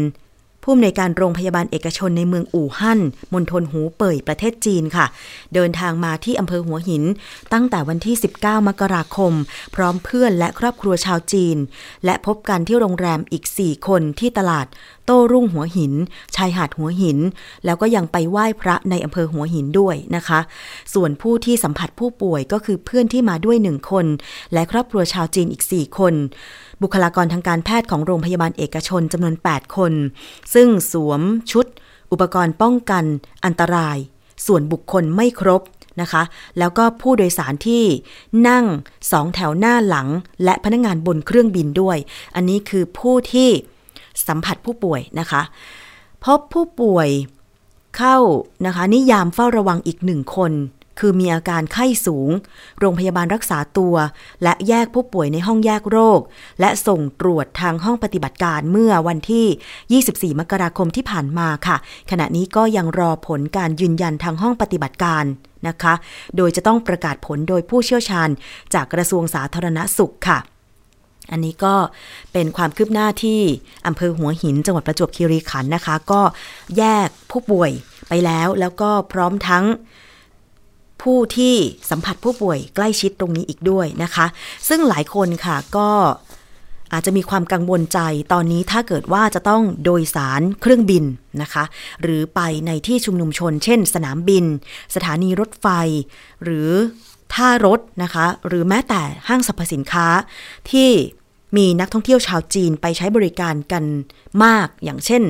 [0.63, 2.99] ผู้อำนวยการโรงพยาบาลเอกชนในเมืองอู่ฮั่น
[3.33, 5.05] มณฑลหูเป่ยประเทศจีนค่ะ
[5.53, 7.03] เดินทางมาที่อำเภอหัวหิน
[7.53, 9.33] ตั้งแต่วันที่ 19 มกราคม
[9.75, 11.57] พร้อมเพื่อนและครอบครัวชาวจีน
[12.05, 14.67] และพบกันที่โรงแรมอีก 4 คนที่ตลาด
[15.05, 15.93] โต้รุ่งหัวหิน
[16.35, 17.17] ชายหาดหัวหิน
[17.65, 20.39] แล้วก็ยังไปไหว้พระในอำเภอหัวหินด้วยนะคะ
[20.93, 24.05] ส่วนผู้ที่สัมผัสผู้ป่วยก็คือเพื่อนที่มาด้วยหนึ่งคน
[24.53, 26.13] และครอบครัวชาวจีนอีก 4 คน
[26.81, 29.93] บุคลากรทางการแพทย์ของโรงพยาบาลเอกชนจำนวน 8 คน
[30.53, 31.65] ซึ่งสวมชุด
[32.11, 33.03] อุปกรณ์ป้องกัน
[33.45, 33.97] อันตราย
[34.45, 35.61] ส่วนบุคคลไม่ครบ
[36.01, 36.23] นะคะ
[36.59, 37.83] แล้วก็ผู้โดยสารที่
[38.47, 38.65] นั่ง
[39.11, 40.07] สองแถวหน้าหลัง
[40.43, 41.97] และพนักงานบนเครื่องบินด้วย
[42.35, 43.49] อันนี้คือผู้ที่
[44.27, 45.41] สัมผัสผู้ป่วยนะคะ
[46.23, 47.09] พบผู้ป่วย
[47.97, 48.17] เข้า
[48.65, 50.51] นะคะนิยามเฝ้าระวังอีกหนึ่งคน
[50.99, 52.29] คือมีอาการไข้สูง
[52.79, 53.95] โรงพยาบาลรักษาตัว
[54.43, 56.19] และแยกผู้ป่วยในห้องแยกโรค
[56.59, 61.77] และส่งตรวจทางห้องปฏิบัติการเมื่อวันที่ 24 มกราคมที่ผ่านมาค่ะ
[62.11, 65.25] ขณะนี้ก็ยังรอผลการยืนยันทางห้องปฏิบัติการ
[65.67, 65.93] นะคะ
[66.37, 68.29] โดยจะต้องประกาศผลโดยผู้เชี่ยวชาญ
[68.73, 70.39] จากกระทรวงสาธารณสุขค่ะ
[71.31, 71.75] อันนี้ก็
[72.33, 73.41] เป็นความคืบหน้าที่
[73.87, 76.21] อำเภอหัวหินจังหวัดประจวบคีรีขันธ์นะคะ ก็
[76.77, 77.71] แยกผู้ป่วย
[78.09, 79.65] ไปแล้วแล้วก็พร้อมทั้ง
[81.01, 81.55] ผู้ที่
[81.89, 84.25] สัมผัสผู้ป่วยใกล้ชิดตรงนี้อีกด้วยนะคะ
[84.67, 85.89] ซึ่งหลายคนค่ะก็
[86.93, 87.99] อาจจะมีความกังวลใจ
[88.33, 91.03] ตอนนี้ถ้าเกิดว่าจะต้องโดยสารเครื่องบิน
[91.41, 91.63] นะคะ
[92.01, 94.45] หรือไปในที่ชุมนุมชน เช่น สนามบิน
[94.95, 95.67] สถานีรถไฟ
[96.43, 96.69] หรือ
[97.33, 100.07] ท่ารถนะคะ หรือแม้แต่ห้างสรรพสินค้า
[100.71, 100.89] ที่
[101.57, 103.83] มีนักท่องเที่ยวชาวจีนไปใช้บริการกัน
[104.43, 105.23] มาก อย่างเช่น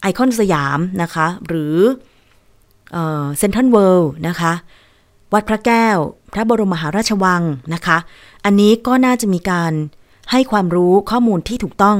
[0.00, 1.76] ไอคอนสยามนะคะ หรือ
[3.38, 4.52] เซ็นทรัลเวิลด์นะคะ
[5.32, 5.98] วัดพระแก้ว
[6.32, 7.42] พระบรมมหาราชวัง
[7.74, 7.98] นะคะ
[8.44, 9.72] อันนี้ก็น่าจะมีการ
[10.30, 11.98] ให้ความรู้ข้อมูลที่ถูกต้อง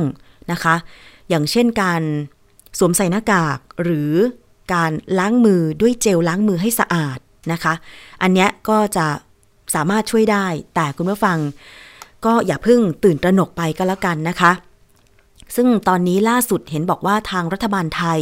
[0.52, 0.74] นะคะ
[1.28, 2.02] อย่างเช่นการ
[2.78, 4.12] สวมใส่หน้ากากหรือ
[4.74, 7.18] การล้างมือด้วยเจลล้างมือให้สะอาด
[7.52, 7.74] นะคะ
[8.22, 9.06] อันนี้ก็จะ
[9.74, 11.38] สามารถช่วยได้ แต่คุณผู้ฟัง
[12.24, 14.52] ก็อย่าเพิ่งตื่นตระหนกไปก็แล้วกันนะคะ
[15.56, 18.20] ซึ่งตอนนี้ล่าสุดเห็นบอกว่าทางรัฐบาลไทย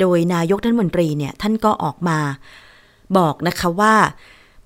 [0.00, 2.18] โดยนายกท่านมนตรีเนี่ยท่านก็ออกมา
[3.18, 3.94] บอกนะคะว่า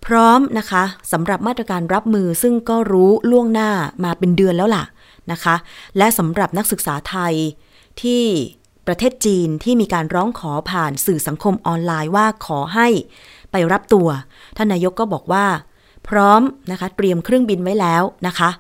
[0.07, 0.83] พร้อมนะคะ
[1.13, 3.71] สำหรับมาตรการรับมือซึ่งก็รู้ล่วงหน้า
[4.05, 4.85] มาเป็นเดือนแล้วล่ะ
[5.33, 5.55] นะคะ
[5.99, 7.35] และสำหรับนักศึกษาไทย
[8.03, 8.25] ที่
[8.87, 12.89] ประเทศจีนที่มีการร้องขอผ่านสื่อสังคมออนไลน์ว่าขอให้
[13.53, 14.09] ไปรับตัว
[14.57, 15.47] ท่านนายกก็บอกว่า
[16.09, 18.51] พร้อมนะคะ เตรียมเครื่องบินไว้แล้วนะคะ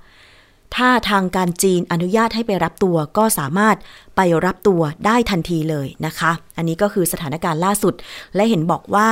[0.76, 3.76] ถ้าทางการจีนอนุญาตให้ไปรับตัวก็สามารถ
[4.16, 7.94] ไปรับตัวได้ทันทีเลยนะคะ อันนี้ก็คือสถานการณ์ล่าสุด
[8.34, 9.08] และเห็นบอกว่า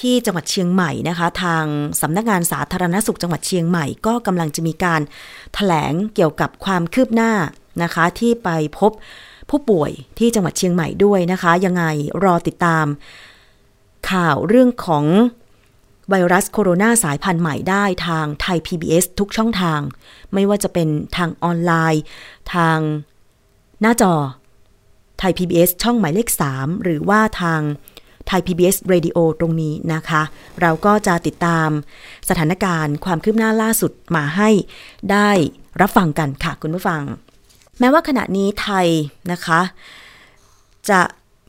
[0.00, 1.64] ที่จังหวัดเชียงใหม่นะคะ ทาง
[2.00, 5.04] สำนักงานสาธารณสุขจังหวัดเชียงใหม่ก็กำลังจะมีการถ
[5.54, 7.32] แถลงเกี่ยวกับความคืบหน้า
[7.82, 8.92] นะคะ ที่ไปพบ
[9.50, 11.84] ผู้ป่วยที่จังหวัดเชียงใหม่ด้วยนะคะ ยังไง
[12.24, 12.86] รอติดตาม
[14.10, 15.04] ข่าวเรื่องของ
[16.10, 19.80] ไวรัสโคโรนาสายพันธุ์ใหม่ได้ทางไทย PBS ทุกช่องทาง
[20.34, 22.02] ไม่ว่าจะเป็นทางออนไลน์
[22.54, 22.78] ทาง
[23.80, 24.14] หน้าจอ
[25.18, 27.60] ไทย PBS ช่องหมายเลข 3 หรือว่าทาง
[28.26, 30.22] ไทย PBS Radio ตรงนี้นะคะ
[30.60, 31.68] เราก็จะติดตาม
[32.28, 34.50] สถานการณ์ความคืบหน้าล่าสุดมาให้
[35.12, 35.30] ได้
[35.80, 37.02] รับฟังกันค่ะคุณผู้ฟัง
[37.78, 38.86] แม้ว่าขณะนี้ไทย
[39.32, 39.60] นะคะ
[40.90, 41.00] จะ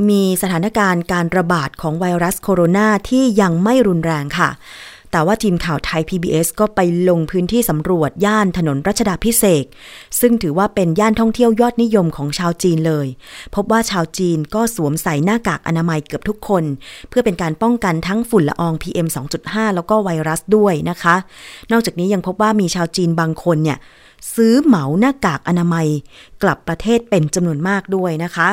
[0.07, 4.49] มีสถานการณ์การระบาดของไวรัสโคโรนาที่ยังไม่รุนแรงค่ะ
[5.11, 9.65] แต่ว่าทีมข่าวไทย PBS ก็ไปลงพื้นที่สำรวจย่านถนนรัชดาพิเศษ
[10.19, 13.07] ซึ่งถือว่าเป็นย่านท่องเที่ยวยอดนิยมของชาวจีนเลย
[13.55, 16.63] พบว่าชาวจีนก็สวมใส่หน้ากากอนามัยเกือบทุกคน
[17.09, 19.07] เพื่อเป็นการป้องกันทั้งฝุ่นละออง PM
[19.41, 21.15] 2.5 แล้วก็ไวรัสด้วยนะคะ
[21.71, 23.77] นอกจากนี้ยังพบว่ามีชาวจีนบางคนเนี่ย
[24.35, 25.87] ซื้อเหมาหน้ากากอนามัย
[26.43, 28.49] กลับประเทศเป็นจำนวนมากด้วยนะคะ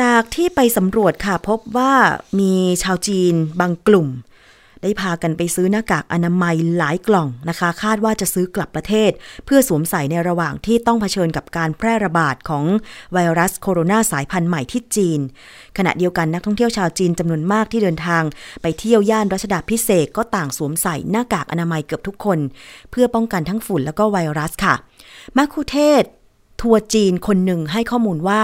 [0.00, 1.92] จากที่ไปสำรวจค่ะพบว่า
[2.40, 4.08] มีชาวจีนบางกลุ่ม
[4.82, 9.10] ได้พากันไปซื้อหน้ากากอนามัยหลายกล่องนะคะ คาดว่าจะซื้อกลับประเทศ
[9.44, 12.64] เพื่อสวมใส่ในระหว่างที่ต้องเผชิญกับการแพร่ระบาดของ
[13.12, 15.20] ไวรัสโคโรนาสายพันธุ์ใหม่ที่จีน
[15.78, 18.22] ขณะเดียวกันนักท่องเที่ยวชาวจีนจำนวนมากที่เดินทาง
[18.62, 22.38] ไปเที่ยวย่านรัชดาพิเศษกก็ต่างสวมใส่หน้ากากอนามัยเกือบทุกคน
[22.90, 24.74] เพื่อป้องกันทั้งฝุ่นแล้วก็ไวรัสค่ะ
[25.36, 26.04] มาคุเทศ
[26.62, 28.40] ทัวร์จีนคนหนึ่งให้ข้อมูลว่า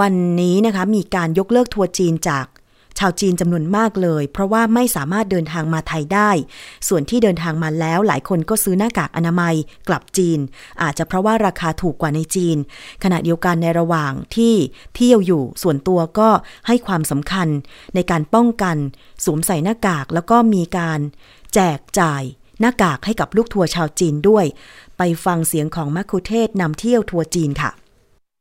[0.00, 2.46] วันนี้นะคะมีการยกเลิกทัวร์จีนจาก
[2.98, 6.30] ชาวจีนจำนวนมากเลย เพราะว่าไม่สามารถเดินทางมาไทยได้
[6.88, 9.54] ส่วนที่เดินทางมาแล้วหลายคนก็ซื้อหน้ากากอนามัย
[9.88, 10.38] กลับจีน
[10.82, 12.56] อาจจะเพราะว่าราคาถูกกว่าในจีน
[13.02, 14.54] ขณะเดียวกันในระหว่างที่
[14.94, 16.28] เที่ยวอยู่ส่วนตัวก็
[16.66, 17.48] ให้ความสำคัญ
[17.94, 18.76] ในการป้องกัน
[19.24, 21.00] สวมใส่หน้ากากแล้วก็มีการ
[21.54, 22.22] แจกจ่าย
[22.60, 24.44] หน้ากากให้กับลูกทัวร์ชาวจีนด้วย
[24.98, 27.72] ไปฟังเสียงของมัคคุเทศนำเที่ยวทัวร์จีนค่ะ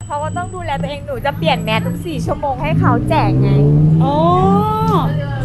[0.05, 3.49] เขาก็ต้องดูแลตัวเองหนูจะเปลี่ยนแมสทุกสี่ชั่วโมงให้เขาแจกไง
[4.01, 4.13] โอ้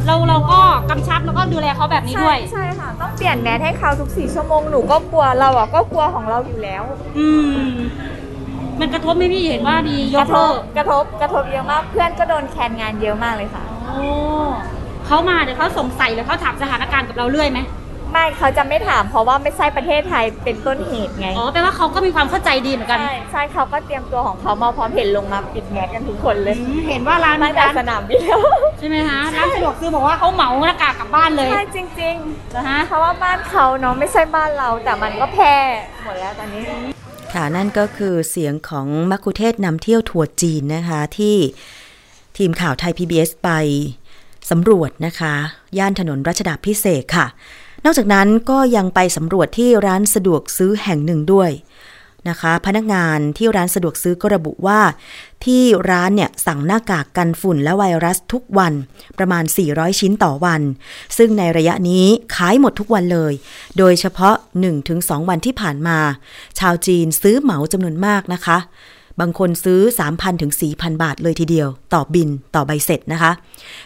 [0.07, 6.83] เราเราก็กำชับแล้วก็ดูแลเขาแบบนี้ใช่ด้วย ใช่ค่ะ ต้องเปลี่ยนแมสให้เขาทุกสี่ชั่วโมงหนูก็กลัวเราอะก็กลัวของเราอยู่แล้ว
[7.19, 7.29] อื
[7.66, 7.71] ม
[8.81, 14.07] มันกระทบไหมพี่เห็นว่าดียกกระทเลิบกกระทบกระทบเยอะมากเพื่อนก็โดนแคนงานเยอะมากเลยค่ะโอ้
[15.07, 17.59] เขามาเดี๋ยวเขาสงสัยแล้วเขาถามสถานการณ์กับเราเรื่อยไหม
[18.16, 28.40] ไม่เขาจะไม่ถามเพราะว่าไม่ใช่ประเทศไทยเป็นต้นเหตุไง อ๋อแปลว่าเขาก็มีความเข้าใจดีเหมือนกัน ใช่ใช่เขาก็เตรียมตัวของเขามาพร้อมเห็นลงมาปิดแมสกันทุกคนเลยอืมเห็นว่าร้านตั้งแต่ร้านสนามบินแล้ว
[28.79, 32.16] ใช่ไหมคะร้านสะดวกซื้อบอกว่าเขาเหมาหน้ากากกลับบ้านเลยใช่จริง
[32.57, 35.55] นะฮะๆเพราะว่าบ้านเขาเนาะไม่ใช่บ้านเราแต่มันก็แพร่
[36.05, 36.62] หมดแล้วตอนนี้
[37.35, 41.37] ค่ะนั่นก็คือเสียงของมัคคุเทศนำเที่ยวทัวร์จีนนะคะที่
[42.38, 43.50] ทีมข่าวไทย PBS ไป
[44.50, 45.35] สำรวจนะคะ
[45.79, 47.26] ย่านถนนรัชดาพิเศษกค่ะ
[47.88, 51.51] นอกจากนั้นก็ยังไปสำรวจที่ร้านสะดวกซื้อแห่งหนึ่งด้วย
[52.29, 54.81] นะคะ พนักงานที่ร้านสะดวกซื้อก็ระบุว่า
[55.44, 58.72] ที่ร้านเนี่ยสั่งหน้ากากกันฝุ่นและไวรัสทุกวัน
[59.18, 60.62] ประมาณ 400 ชิ้นต่อวัน
[61.16, 63.33] ซึ่งในระยะนี้ขายหมดทุกวันเลย
[63.79, 64.35] โดยเฉพาะ
[64.83, 65.99] 1-2 วันที่ผ่านมา
[66.59, 68.59] ชาวจีนซื้อเหมาจำนวนมากนะคะ
[69.20, 73.33] บางคนซื้อ 3,000 ถึง 4,000 บาทเลยทีเดียว ต่อบินต่อใบเสร็จนะคะ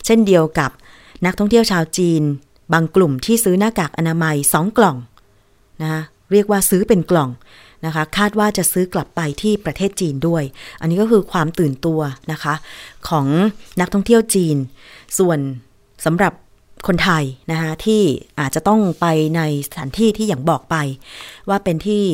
[0.06, 0.70] เช่นเดียวกับ
[1.24, 2.24] นักท่องเที่ยวชาวจีน
[2.72, 4.96] บางกลุ่มที่ซื้อหน้ากากอนามัย 2 กล่อง
[5.82, 6.02] นะะ
[6.32, 7.30] เรียกว่าซื้อเป็นกล่อง
[7.86, 10.42] นะคะ คาดว่าจะซื้อกลับไปที่ประเทศจีนด้วย
[10.80, 12.00] อันนี้ก็คือความตื่นตัว
[12.32, 12.54] นะคะ
[13.08, 13.26] ของ
[13.80, 14.56] นักท่องเที่ยวจีน
[15.18, 15.38] ส่วน
[16.04, 16.32] สำหรับ
[16.86, 18.02] คนไทยนะคะที่
[18.40, 19.06] อาจจะต้องไป
[19.36, 20.76] ในสถานที่ที่อย่างบอกไป
[21.48, 22.04] ว่าเป็นที่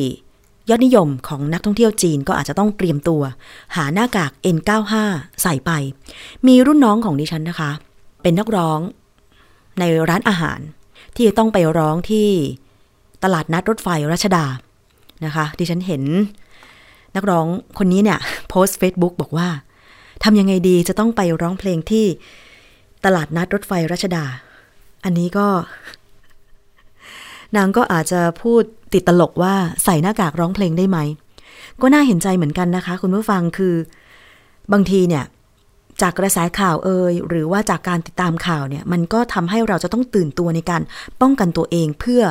[0.69, 3.21] ยอดนิยมของนักท่องเที่ยวจีนก็อาจจะต้องเตรียมตัว
[3.75, 4.93] หาหน้ากาก N95
[5.41, 5.71] ใส่ไป
[6.47, 7.71] มีรุ่นน้องของดิฉันนะคะ
[8.21, 8.79] เป็นนักร้อง
[9.79, 10.59] ในร้านอาหาร
[11.15, 12.27] ที่ต้องไปร้องที่
[13.23, 14.45] ตลาดนัดรถไฟรัชดา
[15.25, 16.03] นะคะดิฉันเห็น
[17.15, 19.49] นักร้องคนนี้เนี่ยโพสต์ Facebook บอกว่า
[20.23, 22.05] ทำยังไงดีจะต้องไปร้องเพลงที่
[23.05, 24.25] ตลาดนัดรถไฟรัชดา
[25.03, 25.47] อันนี้ก็
[27.55, 28.63] นางก็อาจจะพูด
[28.93, 30.97] ติดตลกว่าใส่หน้ากากร้องเพลงได้ไหม
[31.81, 33.75] ก็น่าเห็นใจเหมือนกันนะคะ คุณผู้ฟังคือ
[34.73, 35.23] บางทีเนี่ย
[36.01, 40.81] จากกระแสข่าวเอ่ยหรือว่าจากการติดตามข่าวเนี่ย มันก็ทำให้เราจะต้องตื่นตัวในการ
[41.21, 42.23] ป้องกันตัวเองเพื่อ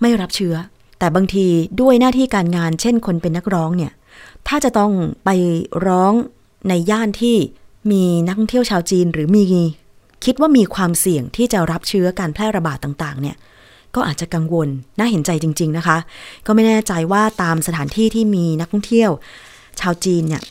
[0.00, 0.54] ไม่รับเชื้อ
[0.98, 1.46] แต่บางที
[1.80, 3.92] ด้วยหน้าที่การงาน เช่นคนเป็นนักร้องเนี่ย
[4.48, 4.92] ถ้าจะต้อง
[5.24, 5.30] ไป
[5.86, 6.12] ร้อง
[6.68, 7.36] ในย่านที่
[7.90, 9.44] มีนักท่องเที่ยวชาวจีนหรือมี
[10.24, 13.36] คิดว่ามีความเสี่ยงที่จะรับเชื้อการแพร่ระบาดต่างๆ เนี่ย
[13.94, 15.98] ก็อาจจะกังวล น่าเห็นใจจริง ๆ นะคะ
[16.46, 19.10] ก็ไม่แน่ใจว่าตามสถานที่ที่มีนักท่องเที่ยว
[19.80, 20.42] ชาวจีนเนี่ย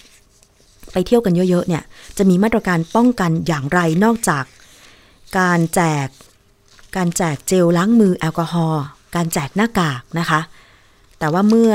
[0.93, 1.83] ไปเที่ยวกันเยอะๆเนี่ย
[2.17, 4.43] จะมีมาตรการป้องกันอย่างไรนอกจาก
[5.39, 6.07] การแจก
[6.95, 8.83] การแจกเจลล้างมือแอลกอฮอล์
[9.15, 10.39] การแจกหน้ากากนะคะ
[11.19, 11.73] แต่ว่าเมื่อ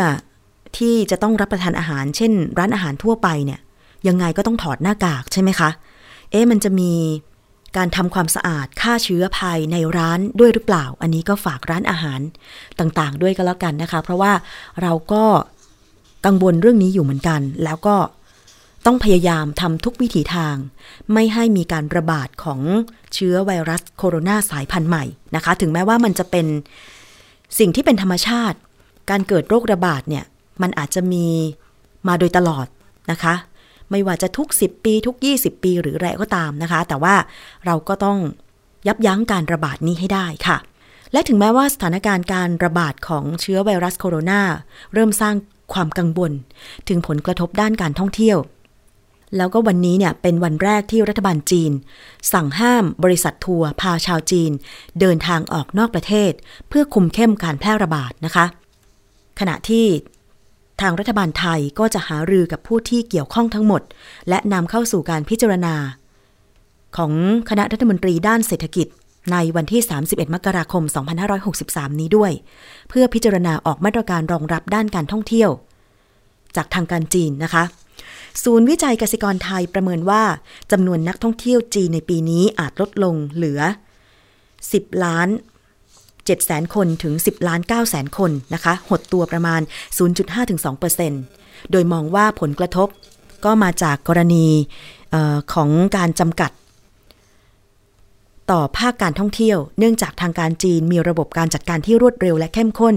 [0.76, 3.60] ที่จะต้องรับประทานอาหาร เช่น ร้านอาหารทั่วไปเนี่ย
[4.08, 5.70] ยังไงก็ต้องถอดหน้ากากใช่ไหมคะ
[6.30, 6.92] เอ๊ะมันจะมี
[7.76, 12.20] การทำความสะอาดฆ่าเชื้อภายในร้านด้วยหรือเปล่า อันนี้ก็ฝากร้านอาหาร
[12.78, 14.32] ต่างๆ ด้วยก็แล้วกันนะคะ เพราะว่า
[14.82, 15.24] เราก็
[16.26, 17.96] กังวลเรื่องนี้อยู่เหมือนกัน แล้วก็
[18.86, 20.56] ต้องพยายามทำทุกวิถีทาง
[21.12, 22.60] ไม่ให้มีการระบาดของ
[23.14, 25.04] เชื้อไวรัสโคโรนาสายพันธุ์ใหม่
[25.36, 26.46] นะคะ ถึงแม้ว่ามันจะเป็น
[27.58, 28.58] สิ่งที่เป็นธรรมชาติ
[29.10, 30.24] การเกิดโรคระบาดเนี่ย
[30.62, 31.26] มันอาจจะมี
[32.08, 32.66] มาโดยตลอด
[33.10, 33.34] นะคะ
[33.90, 37.14] ไม่ว่าจะทุก 10 ปีทุก 20 ปีหรืออะไรก็ตามนะคะ แต่ว่า
[37.66, 38.18] เราก็ต้อง
[38.86, 40.58] ยับยั้งการระบาดนี้ให้ได้ค่ะ
[41.12, 44.40] และถึงแม้ว่าสถานการณ์การระบาดของเชื้อไวรัสโคโรนา
[44.94, 45.34] เริ่มสร้าง
[45.72, 46.32] ความกังวล
[46.88, 48.38] ถึงผลกระทบด้านการท่องเที่ยว
[49.36, 51.72] แล้วก็วันนี้เนี่ยเป็นวันแรกที่รัฐบาลจีน
[52.32, 54.50] สั่งห้ามบริษัททัวร์พาชาวจีน
[55.00, 56.32] เดินทางออกนอกประเทศ
[56.68, 58.46] เพื่อคุมเข้มการแพร่ระบาดนะคะ
[59.40, 59.86] ขณะที่
[60.80, 63.82] ทางรัฐบาลไทยก็จะหารือกับผู้ที่เกี่ยวข้องทั้งหมด
[64.28, 65.74] และนำเข้าสู่การพิจารณา
[66.96, 67.12] ของ
[67.50, 68.86] คณะรัฐมนตรีด้านเศรษฐกิจ
[69.32, 70.82] ในวันที่ 31 มกราคม
[71.42, 72.32] 2563 นี้ด้วย
[72.88, 75.50] เพื่อพิจารณาออกมาตรการรองรับด้านการท่องเที่ยว
[76.56, 77.64] จากทางการจีนนะคะ
[78.44, 80.22] ศูนย์วิจัยกสิกรไทยประเมินว่า
[80.72, 83.60] จำนวนนักท่องเที่ยวจีนในปีนี้อาจลดลงเหลือ
[84.32, 85.28] 10 ล้าน
[85.96, 89.60] 7แสนคนถึง 10 ล้าน9แสนคนนะคะ หดตัวประมาณ
[90.06, 90.60] 0.5ถึง
[91.14, 92.88] 2%โดยมองว่าผลกระทบ
[93.44, 94.46] ก็มาจากกรณี
[95.14, 96.50] ออของการจำกัด
[98.50, 102.96] ต่อภาคการท่องเที่ยว เนื่องจากทางการจีนมีระบบการจัดการที่รวดเร็วและเข้มข้น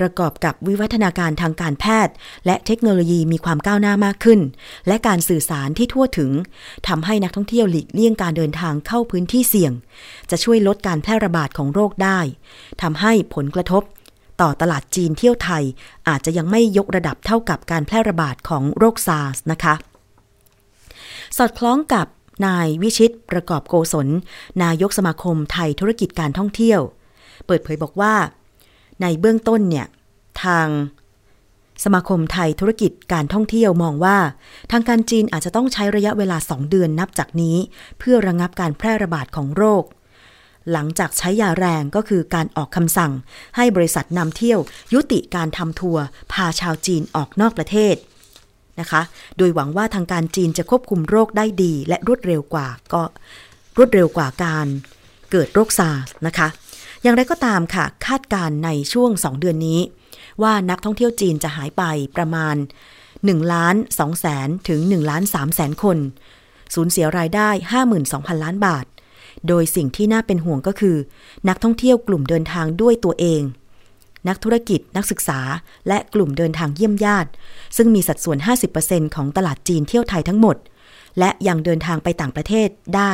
[0.00, 2.14] ประกอบกับวิวัฒนาการทางการแพทย์
[2.46, 4.40] และเทคโนโลยีมีความก้าวหน้ามากขึ้น
[4.86, 6.32] และการสื่อสารที่ทั่วถึง
[6.88, 9.72] ทำให้นักท่องเที่ยวหลีกเลี่ยงการเดินทางเข้าพื้นที่เสี่ยง
[10.30, 12.20] จะช่วยลดการแพร่ระบาดของโรคได้
[12.82, 13.82] ทำให้ผลกระทบ
[14.40, 15.64] ต่อตลาดจีนเที่ยวไทย
[16.08, 19.74] อาจจะยังไม่ยกระดับเท่ากับการแพร่ระบาดของโรคซาร์สนะคะ
[21.36, 22.06] สอดคล้องกับ
[22.46, 24.08] นายวิชิตประกอบโกศล
[24.62, 26.80] นายกสมาคมไทยธุรกิจการท่องเที่ยว
[27.46, 28.14] เปิดเผยบอกว่า
[29.02, 29.86] ในเบื้องต้นเนี่ย
[30.44, 30.68] ทาง
[31.84, 34.18] สมาคมไทยธุรกิจการท่องเที่ยวมองว่า
[34.72, 37.56] ทางการจีนอาจจะต้องใช้ระยะเวลา 2 เดือนนับจากนี้
[37.98, 39.84] เพื่อระงับการแพร่ระบาดของโรค
[40.72, 43.12] หลังจากใช้ยาแรงก็คือการออกคำสั่ง
[43.56, 44.60] ให้บริษัทนำเที่ยว
[44.94, 47.96] ยุติการทำทัวร์พาชาวจีนออกนอกประเทศ
[48.80, 49.02] นะคะ
[49.38, 53.02] โดยหวังว่าทางการจีนจะควบคุมโรคได้ดี และรวดเร็วกว่าก็
[53.76, 54.66] รวดเร็วกว่าการ
[55.30, 56.48] เกิดโรคซาร์นะคะ
[57.06, 59.80] อย่างไรก็ตามค่ะ คาดการในช่วง 2 เดือนนี้
[60.42, 61.82] ว่านักท่องเที่ยวจีนจะหายไป
[62.16, 62.56] ประมาณ
[63.04, 65.98] 1ล้าน2แสนถึง1ล้าน3แสนคน
[66.74, 67.48] สูญเสียรายได้
[67.96, 68.86] 52,000 ล้านบาท
[69.48, 70.96] โดยสิ่งที่น่าเป็นห่วงก็คือ
[71.48, 73.42] นักท่องเที่ยวกลุ่มเดินทางด้วยตัวเอง
[74.28, 75.40] นักธุรกิจนักศึกษา
[75.88, 77.30] และกลุ่มเดินทางเยี่ยมญาติ
[77.76, 78.38] ซึ่งมีสัดส่วน
[78.76, 80.56] 50%ของตลาดจีนเที่ยวไทยทั้งหมด
[81.18, 83.12] และยังเดินทางไปต่างประเทศได้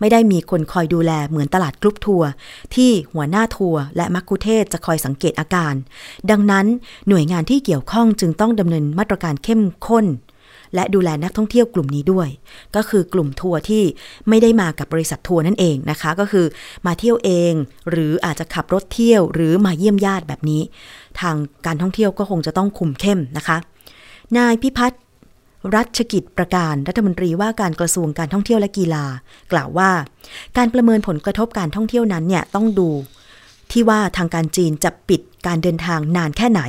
[0.00, 2.28] ไม่ได้มีคนคอยดูแลเหมือนตลาดกรุ๊ปทัวร์
[2.74, 5.74] ที่หัวหน้าทัวร์และมัคคุเทศก์จะคอยสังเกตอาการ
[6.30, 6.66] ดังนั้น
[7.08, 10.06] หน่วยงานที่เกี่ยวข้องจึงต้องดำเนินมาตรการเข้มข้น
[10.74, 12.28] และดูแลนักท่องเที่ยวกลุ่มนี้ด้วย
[12.76, 13.82] ก็คือกลุ่มทัวร์ที่
[14.28, 16.46] ไม่ได้มากับบริษัททัวร์นั่นเองนะคะ ก็คือ
[16.86, 17.52] มาเที่ยวเอง
[17.90, 20.62] หรืออาจจะขับรถเที่ยวหรือมาเยี่ยมญาติแบบนี้
[21.20, 23.56] ทางการท่องเที่ยวก็คงจะต้องคุมเข้มนะคะ
[24.38, 25.00] นายพิพัฒน์
[25.74, 29.04] รัชกิจประการรัฐมนตรีว่าการกระทรวงการท่องเที่ยวและกีฬา
[29.52, 29.90] กล่าวว่า
[30.56, 32.88] การประเมินผลกระทบการท่องเที่ยวนั้นเนี่ยต้องดู
[33.72, 36.62] ที่ว่าทางการจีนจะปิดการเดินทางนานแค่ไหน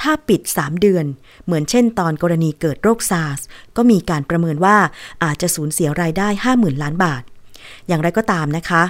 [0.00, 1.04] ถ้าปิด 3 เดือน
[1.44, 3.40] เหมือนเช่นตอนกรณีเกิดโรคซาร์ส
[3.76, 4.76] ก็มีการประเมินว่า
[5.24, 7.22] อาจจะสูญเสียรายได้ 50,000 ล้านบาท
[7.86, 8.82] อย่างไรก็ตามนะคะ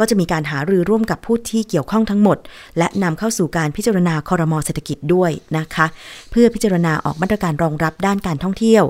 [0.00, 2.38] ก็จะมีการหารือร่วมกับผู้ที่เกี่ยวข้องทั้งหมด
[2.78, 5.86] และนำเข้าสู่การพิจารณาคอรมอเศรษฐกิจด้วยนะคะ
[6.30, 8.84] เพื่อพิจารณาออกมาตรการรองรับด้านการท่องเที่ยว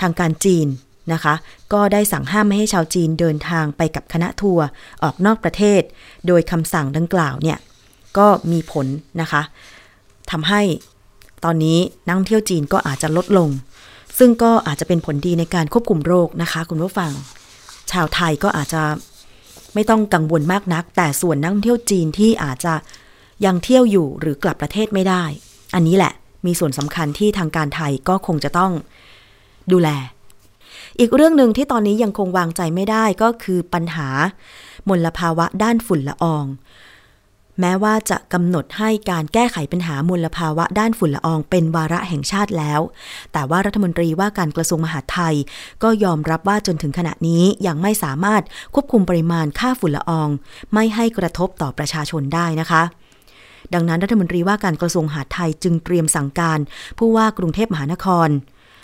[0.00, 0.66] ทางการจีน
[1.12, 1.34] นะคะ
[1.72, 4.66] ก็ได้สั่งห้ามไม่ให้ชาวจีนเดินทางไปกับคณะทัวร์
[5.02, 5.82] ออกนอกประเทศ
[6.26, 7.58] โดยคำสั่งดังกล่าวเนี่ย
[8.18, 8.86] ก็มีผล
[9.20, 9.42] นะคะ
[10.30, 10.62] ทำให้
[11.44, 13.48] ตอนนี้นักท่องเที่ยวจีนก็อาจจะลดลง
[14.18, 17.12] ซึ่งก็อาจจะเป็นผลดีในการควบคุมโรคนะคะ คุณผู้ฟัง
[17.92, 18.82] ชาวไทยก็อาจจะ
[19.74, 22.74] ไม่ต้องกังวลมากนัก แต่ส่วนนักท่องเที่ยวจีนที่อาจจะ
[23.44, 25.22] ยังเที่ยวอยู่หรือกลับประเทศไม่ได้
[25.74, 26.12] อันนี้แหละ
[26.46, 28.72] มีส่วนสำคัญที่ทางการไทยก็คงจะต้อง
[29.72, 29.88] ดูแล
[30.98, 34.08] อีกเรื่องหนึ่งที่ตอนนี้ยังคงวางใจไม่ได้ก็คือปัญหา
[34.88, 36.44] มลภาวะด้านฝุ่นละออง
[37.60, 42.80] แม้ว่าจะกำหนดให้การแก้ไขปัญหามลภาวะด้านฝุ่นละอองเป็นวาระแห่งชาติแล้ว
[43.32, 45.34] แต่ว่ารัฐมนตรีว่าการกระทรวงมหาดไทย
[45.82, 48.42] ก็ยอมรับว่าจนถึงขณะนี้ยังไม่สามารถ
[48.74, 50.28] ควบคุมปริมาณค่าฝุ่นละออง
[50.74, 52.82] ไม่ให้กระทบต่อประชาชนได้นะคะ
[53.74, 56.58] ดังนั้นรัฐมนตรีว่าการกระทรวงมหาดไทยจึงเตรียมสั่งการ
[56.98, 58.30] ผู้ว่ากรุงเทพมหานคร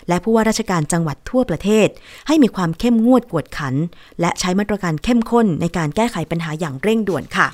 [0.09, 1.87] และผู้ว่าราชการจังหวัดทั่วประเทศ
[2.27, 3.75] ให้มีความเข้มงวดกวดขัน
[4.21, 7.47] และใช้มาตรการเข้มข้นในการแก้ไขปัญหาอย่างเร่งด่วนค่ะ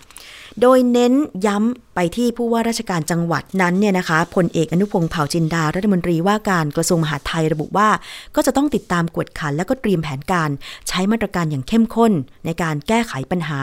[0.62, 1.14] โดยเน้น
[1.46, 7.90] ย้ำไปที่ผู้ว่าราชการจังหวัดนั้นเนี่ยนะคะพลเอกอนุพงศ์เผ่าจินดารัฐมนตรีว่าการกระทรวงมหาดไทยระบุว่า
[8.36, 10.50] ก็จะต้องติดตามกวดขัน และก็เตรียมแผนการ
[10.88, 12.12] ใช้มาตรการอย่างเข้มข้น
[12.46, 13.60] ในการแก้ไขปัญหา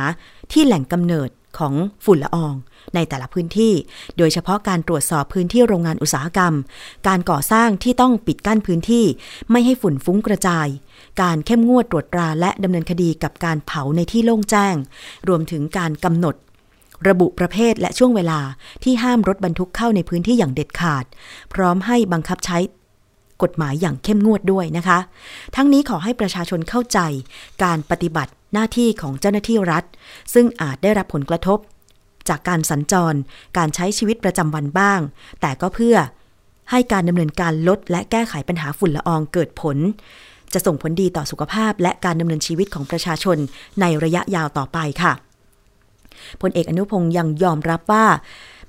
[0.53, 1.74] ที่แหล่งกำเนิดของ
[2.05, 2.55] ฝุ่นละออง
[2.95, 3.72] ในแต่ละพื้นที่
[4.18, 6.55] โดยเฉพาะการตรวจสอบพื้นที่โรงงานอุตสาหกรรม
[7.09, 9.05] การก่อสร้างที่ต้องปิดกั้นพื้นที่
[9.51, 10.66] ไม่ให้ฝุ่นฟุ้งกระจาย
[11.22, 14.74] การเข้มงวดตรวจตราและดำเนินคดีกับการเผาในที่โล่งแจ้ง
[15.28, 16.34] รวมถึงการกำหนด
[17.09, 18.40] ระบุประเภทและช่วงเวลา
[18.84, 21.05] ที่ห้ามรถบรรทุกเข้าในพื้นที่อย่างเด็ดขาด
[21.53, 22.59] พร้อมให้บังคับใช้
[23.42, 24.98] กฎหมายอย่างเข้มงวดด้วยนะคะ
[25.57, 26.98] ทั้งนี้ขอให้ประชาชนเข้าใจ
[27.64, 29.84] การปฏิบัติหน้าที่ของเจ้าหน้าที่รัฐ
[30.34, 31.59] ซึ่งอาจได้รับผลกระทบ
[32.28, 33.18] จากการสัญจร
[33.59, 35.01] การใช้ชีวิตประจำวันบ้าง
[35.40, 35.96] แต่ก็เพื่อ
[36.70, 39.76] ให้การดำเนินการลดและแก้ไขปัญหาฝุ่นละอองเกิดผล
[40.53, 43.38] จะส่งผลดีต่อสุขภาพและการดำเนินชีวิตของประชาชน
[43.80, 45.12] ในระยะยาวต่อไปค่ะ
[46.41, 48.07] พลเอกอนุพงศ์ยังยอมรับว่า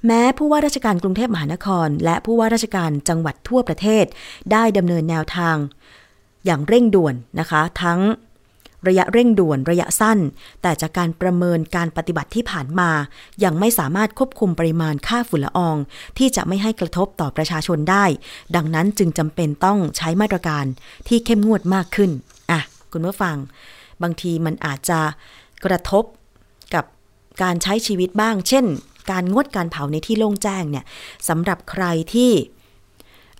[0.07, 4.05] แม้ผู้ว่าราชการกรุงเทพมหานคร และผู้ว่าราชการจังหวัดทั่วประเทศ
[4.51, 5.55] ได้ดำเนินแนวทาง
[6.45, 8.01] อย่างเร่งด่วนนะคะ ทั้ง
[8.87, 10.19] ระยะเร่งด่วนระยะสั้น
[10.61, 12.89] แต่จากการประเมินการปฏิบัติที่ผ่านมา
[13.43, 15.75] ยังไม่สามารถควบคุมปริมาณค่าฝุ่นละออง
[16.17, 18.05] ที่จะไม่ให้กระทบต่อประชาชนได้
[18.55, 20.65] ดังนั้นจึงจำเป็นต้องใช้มาตรการ
[21.07, 22.11] ที่เข้มงวดมากขึ้น
[22.51, 22.59] อะ
[22.91, 23.37] คุณผู้ฟัง
[24.01, 24.99] บางทีมันอาจจะ
[25.65, 26.03] กระทบ
[27.41, 28.65] การใช้ชีวิตบ้าง เช่น
[29.11, 30.85] การงดการเผาในที่โล่งแจ้งเนี่ย
[31.29, 32.31] สำหรับใครที่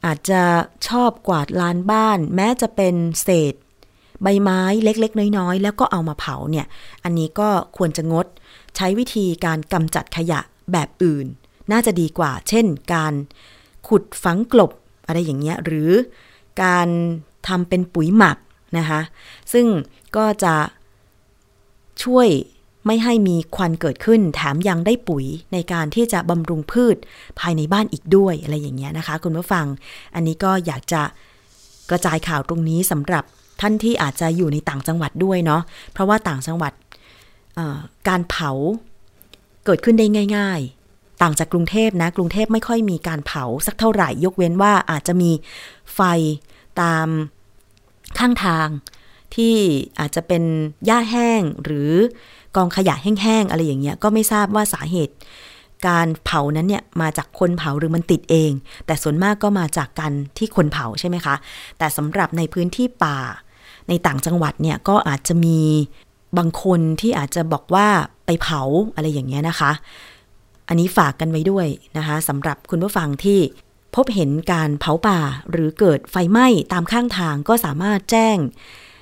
[0.06, 0.44] อาจจะ
[0.88, 3.54] ชอบกวาดลานบ้าน แม้จะเป็นเศษ
[4.24, 6.66] ใบไม้เล็กๆ น้อยๆ แล้วก็เอามาเผาเนี่ย
[7.04, 8.26] อันนี้ก็ควรจะงด
[8.76, 10.40] ใช้วิธีการกำจัดขยะ
[10.72, 11.26] แบบอื่น
[11.72, 13.14] น่าจะดีกว่า เช่น การ
[13.88, 14.72] ขุดฝังกลบ
[15.08, 15.92] อะไรอย่างเงี้ย หรือ
[16.64, 16.88] การ
[17.48, 18.38] ทำเป็นปุ๋ยหมัก
[18.78, 19.02] นะคะ
[19.54, 19.66] ซึ่ง
[20.16, 20.56] ก็จะ
[22.04, 22.28] ช่วย
[22.86, 26.98] ไม่ให้มีควันเกิดขึ้น แถมยังได้ปุ๋ยในการที่จะบำรุงพืช
[27.40, 29.66] ภายในบ้านอีกด้วยอะไรอย่างเงี้ยนะคะ คุณผู้ฟัง
[30.16, 31.02] อันนี้ก็อยากจะ
[31.90, 33.24] กระจายข่าวตรงนี้สำหรับ
[33.62, 35.62] ท่านที่อาจจะอยู่ในต่างจังหวัดด้วยเนาะ
[35.92, 36.74] เพราะว่าต่างจังหวัด
[38.08, 38.52] การเผา
[39.66, 40.06] เกิดขึ้นได้
[40.38, 40.60] ง่าย
[40.92, 45.32] ๆ ต่างจากกรุงเทพนะ กรุงเทพไม่ค่อยมีการเผาสักเท่าไหร่ ยกเว้นว่าอาจจะมี
[45.96, 46.00] ไฟ
[46.82, 47.08] ตาม
[48.20, 48.68] ข้างทาง
[49.36, 49.56] ที่
[50.00, 50.44] อาจจะเป็น
[50.86, 51.92] หญ้าแห้งหรือ
[52.56, 55.16] กองขยะแห้งๆอะไรอย่างเงี้ยก็ไม่ทราบว่าสาเหตุ
[55.88, 58.52] การเผานั้นเนี่ยมาจากคนเผาหรือมันติดเอง
[58.86, 61.36] แต่ส่วนมากก็มาจากการที่คนเผาใช่ไหมคะ
[61.78, 63.18] แต่สำหรับในพื้นที่ป่า
[63.90, 65.60] ในต่างจังหวัดเนี่ยก็อาจจะมี
[66.38, 67.88] บางคนที่อาจจะบอกว่า
[68.26, 68.62] ไปเผา
[68.96, 69.72] อะไรอย่างเงี้ยนะคะ
[70.68, 73.40] อันนี้ฝากกันไว้ด้วยนะคะสำหรับคุณผู้ฟังที่
[73.96, 75.20] พบเห็นการเผาป่า
[75.52, 78.38] หรือเกิดไฟไหม้ตามข้างทางก็สามารถแจ้ง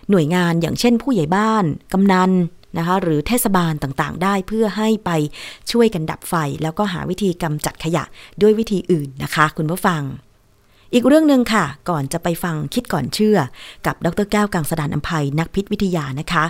[0.09, 2.31] หน่วยงานอย่างเช่นผู้ใหญ่บ้าน กำนัน
[2.77, 5.11] นะคะหรือเทศบาลต่างๆ ได้เพื่อให้ไป
[5.71, 8.03] ช่วยกันดับไฟ แล้วก็หาวิธีกำจัดขยะ
[8.41, 10.01] ด้วยวิธีอื่นนะคะ คุณผู้ฟัง
[10.93, 13.37] อีกเรื่องหนึ่งค่ะ ก่อนจะไปฟังคิดก่อนเชื่อ
[13.85, 16.45] กับดรแก้วกังสดานอภัยนักพิษวิทยานะคะ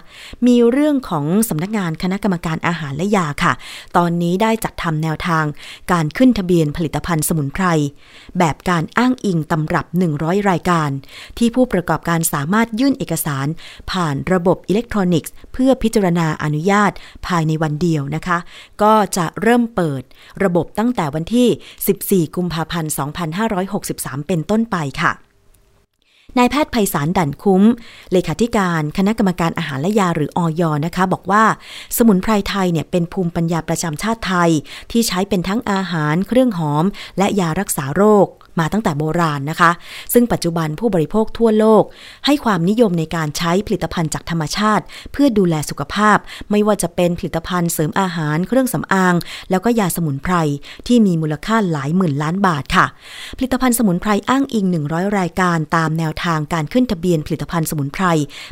[0.47, 3.53] มีเรื่องของสำนักงานคณะกรรมการอาหารและยาค่ะ
[3.97, 5.45] ตอนนี้ได้จัดทำแนวทาง
[5.91, 7.65] การขึ้นทะเบียนผลิตภัณฑ์สมุนไพร
[8.39, 9.85] แบบการอ้างอิงตำรับ
[10.17, 10.89] 100 รายการ
[11.37, 13.47] ที่ผู้ประกอบการสามารถยื่นเอกสาร
[13.91, 16.91] ผ่านระบบอิเล็กทรอนิกส์ เพื่อพิจารณาอนุญาต
[17.27, 18.37] ภายในวันเดียวนะคะ
[18.81, 20.01] ก็จะเริ่มเปิด
[20.43, 22.91] ระบบตั้งแต่วันที่ 14 กุมภาพันธ์
[23.79, 25.13] 2563เป็นต้นไปค่ะ
[26.38, 27.63] นายแพทย์ไพศาลดั่นคุ้ม
[28.11, 31.43] เลขาธิการคณะกรรมการอาหารและยาหรืออยนะคะ บอกว่า
[31.97, 34.51] สมุนไพรไทยเนี่ยเป็นภูมิปัญญาประจำชาติไทย
[34.91, 36.86] ที่ใช้เป็นทั้งอาหาร เครื่องหอม
[37.17, 38.27] และยารักษาโรค
[38.60, 39.72] มาตั้งแต่โบราณนะคะ
[40.14, 41.84] ซึ่งปัจจุบันผู้บริโภคทั่วโลก
[42.26, 46.18] ให้ความนิยมในการใช้ผลิตภัณฑ์จากธรรมชาติ เพื่อดูแลสุขภาพ
[46.51, 49.16] ไม่ว่าจะเป็นผลิตภัณฑ์เสริมอาหารเครื่องสำอาง
[49.49, 50.36] แล้วก็ยาสมุนไพร
[50.88, 52.86] ที่มีมูลค่าหลายหมื่นล้านบาทค่ะ
[53.38, 58.05] ผลิตภัณฑ์สมุนไพรอ้างอิง 100 รายการตามแนวทางการขึ้นทะเบียนผลิตภัณฑ์สมุนไพร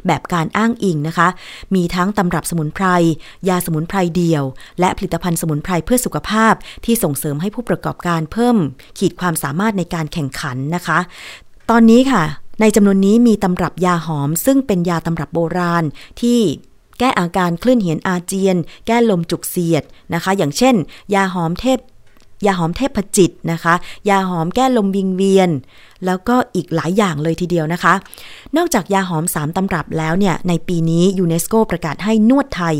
[0.08, 1.28] แบบการอ้างอิงนะคะ
[1.76, 2.86] มีทั้งตำรับสมุนไพร
[3.49, 4.43] ยาสมุนไพรเดี่ยว
[4.80, 6.53] และผลิตภัณฑ์สมุนไพรเพื่อสุขภาพ
[6.86, 8.58] ที่ส่งเสริมให้ผู้ประกอบการเพิ่ม
[8.99, 11.00] ขีดความสามารถในการการแข่งขันนะคะ
[11.70, 12.24] ตอนนี้ค่ะ
[12.62, 15.84] ในจำนวนนี้มีตำรับยาหอม ซึ่งเป็นยาตำรับโบราณ
[16.22, 16.39] ที่
[17.00, 19.84] แก้อาการคลื่นเหียนอาเจียน แก้ลมจุกเสียด
[20.14, 20.76] นะคะ อย่างเช่น
[21.14, 21.80] ยาหอมเทพ
[22.45, 23.74] ยาหอมเทพจิตนะคะ
[24.10, 25.50] ยาหอมแก้ลมวิงเวียน
[26.06, 27.93] แล้วก็อีกหลายอย่างเลยทีเดียวนะคะ
[28.58, 32.76] นอกจากยาหอมสามตำรับแล้วเนี่ย ในปีนี้ยูเนสโกประกาศให้นวดไทย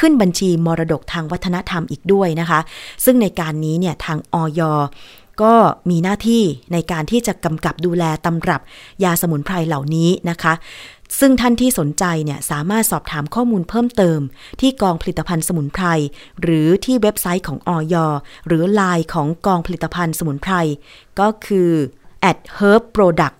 [0.00, 2.60] ขึ้นบัญชีมรดกทางวัฒนธรรมอีกด้วยนะคะ
[3.04, 4.60] ซึ่งในการนี้เนี่ยทางออย
[5.42, 5.54] ก็
[5.90, 8.60] มีหน้าที่ในการที่จะกำกับดูแลตำรับ
[9.04, 10.54] ยาสมุนไพรเหล่านี้นะคะ
[11.20, 14.20] ซึ่งท่านที่สนใจเนี่ยสามารถสอบถามข้อมูลเพิ่มเติม
[14.60, 15.86] ที่กองผลิตภัณฑ์สมุนไพร
[16.42, 17.94] หรือที่เว็บไซต์ของออย
[18.46, 20.54] หรือไลน์ของกองผลิตภัณฑ์สมุนไพร
[21.20, 21.70] ก็คือ
[22.30, 23.36] at herb product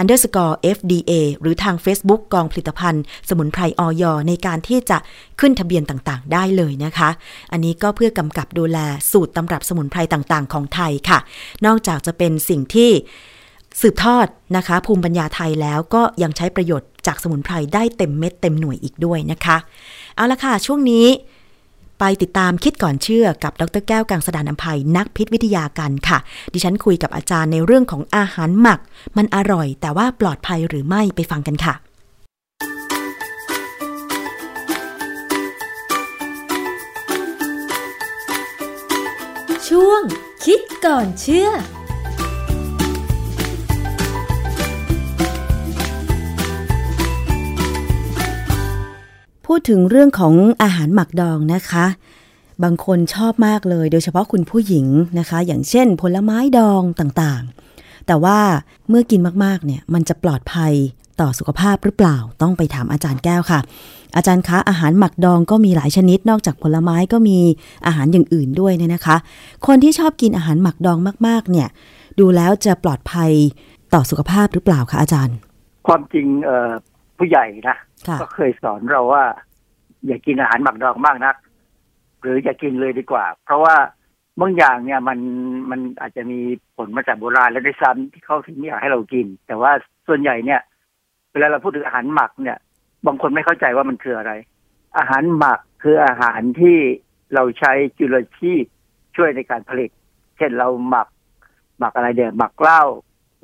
[0.00, 4.98] underscore FDA หรือทาง Facebook กองผลิตภัณฑ์ สมุนไพรออยในการที่จะ
[5.40, 7.10] ขึ้นทะเบียนต่างๆ ได้เลยนะคะ
[7.52, 8.78] อันนี้ก็เพื่อกำกับดูแล
[9.12, 11.18] สูตรตำรับสมุนไพรต่างๆ ของไทยค่ะ
[11.66, 12.90] นอกจากจะเป็นสิ่งที่
[13.80, 14.26] สืบทอด
[14.56, 19.56] นะคะ ภูมิปัญญาไทยแล้วก็ยังใช้ประโยชน์จากสมุนไพรได้เต็มเม็ดเต็มหน่วยอีกด้วยนะคะ
[20.16, 21.06] เอาละค่ะ ช่วงนี้
[22.00, 26.18] ไปติดตามคิดก่อนเชื่อกับดรแก้วกังสดานนภัยนักพิษวิทยากันค่ะ
[26.52, 28.80] ดิฉันคุยกับอาจารย์ในเรื่องของอาหารหมัก
[29.16, 31.74] มันอร่อย แต่ว่าปลอดภัยหรือไม่ไปฟังกันค่ะ
[39.68, 40.02] ช่วง
[40.44, 41.48] คิดก่อนเชื่อ
[49.54, 51.86] พูดถึงเรื่องของอาหารหมักดองนะคะ
[52.62, 54.86] บางคนชอบมากเลย โดยเฉพาะคุณผู้หญิง
[55.18, 58.38] นะคะ อย่างเช่น ผลไม้ดองต่างๆ แต่ว่า
[58.88, 60.72] เมื่อกินมากๆ เนี่ยมันจะปลอดภัย
[61.20, 63.60] ต่อสุขภาพหรือเปล่า ต้องไปถามอาจารย์แก้วค่ะ
[64.16, 67.38] อาจารย์คะอาหารหมักดองก็มีหลายชนิด นอกจากผลไม้ก็มี
[67.86, 69.16] อาหารอย่างอื่นด้วยเนี่ยนะคะ
[69.66, 71.68] คนที่ชอบกินอาหารหมักดองมากๆ เนี่ย
[72.18, 73.30] ดูแล้วจะปลอดภัย
[73.94, 75.36] ต่อสุขภาพหรือเปล่าคะอาจารย์
[75.86, 76.26] ความจริง
[77.20, 77.76] ผู้ใหญ่นะ
[78.08, 79.24] ค่ะก็เคยสอนเราว่า
[80.06, 81.36] อย่ากินอาหารหมักดองมากนัก
[82.20, 83.76] หรืออย่ากินเลยดีกว่า เพราะว่า
[84.40, 85.18] บางอย่างเนี่ยมัน
[85.70, 86.38] มันอาจจะมี
[86.76, 89.72] ผลมาจากโบราณแล้วด้วยซ้ำที่เขาถึงไม่อยากให้เรากิน แต่ว่า
[90.08, 90.60] ส่วนใหญ่เนี่ย
[91.32, 92.58] เวลาเราพูดถึงอาหารหมักเนี่ย
[93.06, 94.32] บางคนไม่เข้าใจว่ามันคืออะไร
[94.98, 96.76] อาหารหมักคืออาหารที่
[97.34, 98.64] เราใช้จุลชีพ
[99.16, 99.90] ช่วยในการผลิต
[100.36, 101.08] เช่นเราหมัก
[101.78, 102.82] หมักอะไรเดี๋ยวหมักเหล้า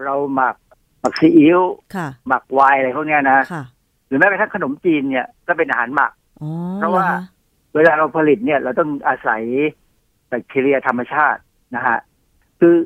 [0.05, 0.66] เราหมักห
[1.07, 1.61] มักซีอิ๊ว
[1.97, 3.65] ค่ะหมักไวน์อะไรพวกเนี้ยนะค่ะ
[4.07, 7.23] หรือแม้กระทั่งขนมจีนเนี่ยก็เป็นอาหารหมักอ๋อเพราะว่าหอค
[7.75, 9.43] เวลาเราผลิตเนี่ย เราต้องอาศัย
[10.29, 11.41] แบคทีเรียธรรมชาติ
[11.77, 11.99] นะฮะ
[12.61, 12.77] คือ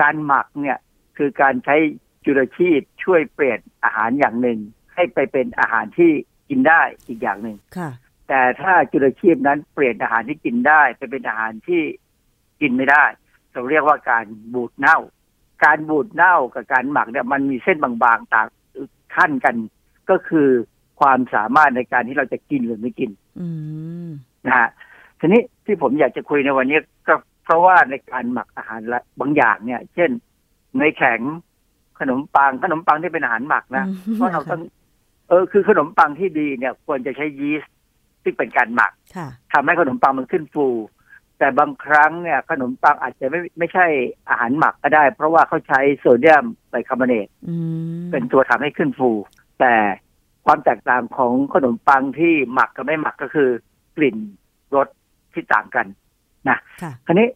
[0.00, 0.78] การหมักเนี่ย
[1.16, 1.76] คือการใช้
[2.24, 4.58] จุลชีพช่วยเปลี่ยนอาหารอย่างหนึ่ง
[4.94, 6.10] ให้ไปเป็นอาหารที่
[6.48, 7.90] กินได้อีกอย่างหนึ่งค่ะ
[8.28, 11.82] แต่ถ้าจุลชีพนั้นเปลี่ยนอาหารที่กินได้ไปเป็นอาหารที่
[12.60, 13.04] กินไม่ได้
[13.52, 14.98] เราเรียกว่าการบูดเน่า
[15.64, 18.46] การบูดเน่ากับการหมักเนี่ยมันมีเส้นบางๆต่าง
[19.16, 19.54] ขั้นกัน
[20.10, 20.48] ก็คือ
[21.00, 23.10] ความสามารถในการที่เราจะกินหรือไม่กิน
[23.40, 23.48] อื
[24.06, 24.08] ม
[24.46, 24.68] นะฮะ
[25.20, 30.10] ทีนี้ที่ผมอยากจะคุยในวันนี้ก็เพราะว่าในการหมักอาหารละบางอย่างเนี่ย เช่น
[30.76, 31.20] เนยแข็ง
[32.00, 34.60] ขนมปังขนมปังที่เป็นอาหารหมักนะอืมเพราะเราต้อง
[35.28, 37.72] เออ คือขนมปังที่ดีเนี่ย ควรจะใช้ยีสต์
[38.22, 40.66] ซึ่งเป็นการหมักค่ะทำให้ขนมปังมันขึ้นฟู
[41.44, 43.86] แต่บางครั้งเนี่ยขนมปังอาจจะไม่ไม่ใช่
[44.28, 47.56] อาหารหมักก็ได้ เพราะว่าเขาใช้โซเดียมไบคาร์บอเนตอื
[48.00, 49.10] มเป็นตัวทำให้ขึ้นฟู
[49.60, 49.74] แต่
[50.46, 53.48] ความแตกต่างของขนมปังที่หมักกับไม่หมักก็คือ
[53.96, 54.16] กลิ่น
[54.74, 54.88] รส
[55.32, 55.86] ที่ต่างกัน
[56.48, 57.28] นะค่ะคราวนี้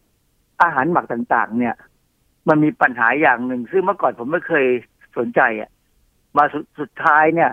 [0.61, 1.75] อาหารหมักต่างๆ เนี่ย
[2.49, 4.65] มันมีปัญหาอย่างหนึ่ง ซึ่งเมื่อก่อนผมไม่เคย
[5.17, 5.69] สนใจอะ
[6.37, 7.51] มาสุดสุดท้ายเนี่ย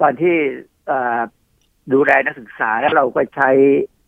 [0.00, 0.34] ตอนที่
[0.86, 1.18] เอ่อ
[1.92, 3.99] ดูแลนักศึกษาแล้วเราก็ใช้เอ่อ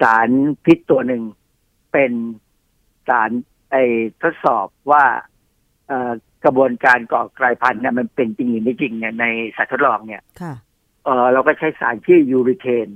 [0.00, 0.28] สาร
[0.64, 1.22] พิษตัวหนึ่ง
[1.92, 2.12] เป็น
[3.08, 3.30] สาร
[3.70, 3.76] ไอ
[4.22, 5.04] ทดสอบว่า
[5.88, 6.12] เอ่อ
[6.44, 9.24] กระบวนการก่อกลายพันธุ์เนี่ยมันเป็นจริงหรือไม่จริงเนี่ยใน
[9.56, 10.54] สัตว์ทดลองเนี่ยค่ะ
[11.04, 12.88] เออเราก็ใช้สารชื่อยูริเทน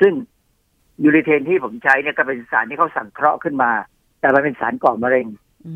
[0.00, 0.12] ซึ่ง
[1.02, 3.70] ยูริเทนที่ผมใช้เนี่ยก็เป็นสารที่เขาสังเคราะห์ขึ้นมา
[4.20, 5.26] แต่มันเป็นสารก่อมะเร็ง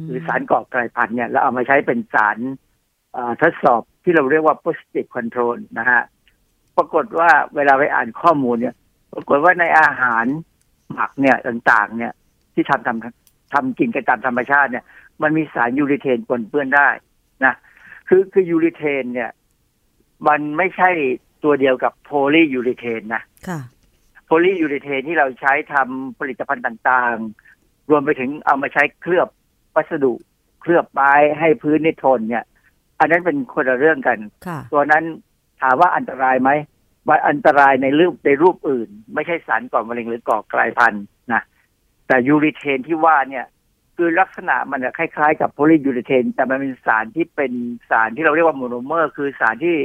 [0.06, 2.38] หรือสารก่อกลายพันธุ์เนี่ยแล้วเอามาใช้เป็นสาร
[3.16, 6.02] อ่าทดสอบที่เราเรียกว่า positive control นะฮะ
[6.76, 8.74] ปรากฏว่าเวลาไปอ่านข้อมูลเนี่ย
[9.12, 10.24] ปรากฏว่าในอาหาร
[10.92, 12.12] หมักเนี่ยต่างๆ เนี่ย
[12.54, 14.84] ที่ทำทำทำกินกันตามธรรมชาติเนี่ย
[15.22, 16.88] มันมีสารยูริเทนปนเปื้อนได้
[17.44, 17.54] นะ
[18.08, 19.30] คือคือยูริเทน เนี่ย
[20.28, 20.90] มันไม่ใช่
[21.44, 23.60] ตัวเดียวกับโพลียูริเทนนะค่ะ
[24.24, 29.28] โพลียูริเทนที่เราใช้ทำผลิตภัณฑ์ต่างๆ รวมไปถึงเอามาใช้เคลือบ
[29.74, 30.12] วัสดุ
[30.60, 32.44] เคลือบไม้ให้พื้นนี่ทนเนี่ย
[33.00, 35.04] อันนั้นเป็นคนละเรื่องกันค่ะตัวนั้น
[35.60, 36.79] ถามว่าอันตรายไหมว่า
[37.28, 41.42] อันตรายในรูปในรูปอื่น ไม่ใช่สารก่อมะเร็งหรือก่อกลายพันธุ์นะ
[42.06, 43.46] แต่ยูรีเทนที่ว่าเนี่ย
[43.96, 47.52] คือลักษณะมันอะคล้ายๆ กับโพลียูรีเทน แต่มันเป็นสารที่เป็น
[47.90, 49.76] สารที่เราเรียกว่าโมโนเมอร์ คือสารที่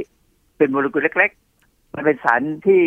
[0.56, 1.30] เป็นโมเลกุลเล็ก
[1.62, 2.82] ๆ มันเป็นสารที่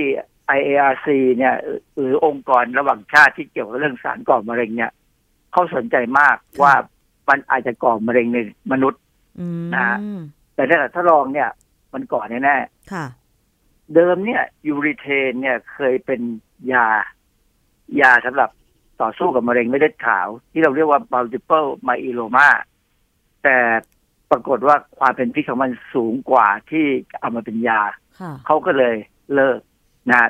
[0.58, 1.08] IARC
[1.38, 1.56] เนี่ย
[1.98, 4.92] หรือองค์กรระหว่างชาติที่เกี่ยวกับเรื่องสารก่อมะเร็งเนี่ย
[5.52, 6.74] เขาสนใจมากว่า
[7.30, 8.38] มันอาจจะก่อมะเร็งใน
[8.72, 9.02] มนุษย์
[9.40, 9.98] อืมนะ
[10.56, 11.50] แต่ในทดลองเนี่ย
[11.94, 13.06] มันก่อแน่ๆค่ะ
[13.94, 16.22] เดิมเนี่ยยูริเทนเนี่ยเคยเป็น
[16.74, 16.88] ยา
[18.02, 18.50] ยาสำหรับ
[19.02, 22.50] ต่อสู้กับมะเร็งไม่เลือดขาว ที่เราเรียกว่า multiple myeloma
[23.44, 23.58] แต่
[24.32, 26.86] ปรากฏว่าความเป็นพิษของมันสูงกว่าที่
[27.20, 27.82] เอามาเป็นยา
[28.20, 28.96] ค่ะเขาก็เลย
[29.34, 29.60] เลิก
[30.10, 30.30] นะฮะ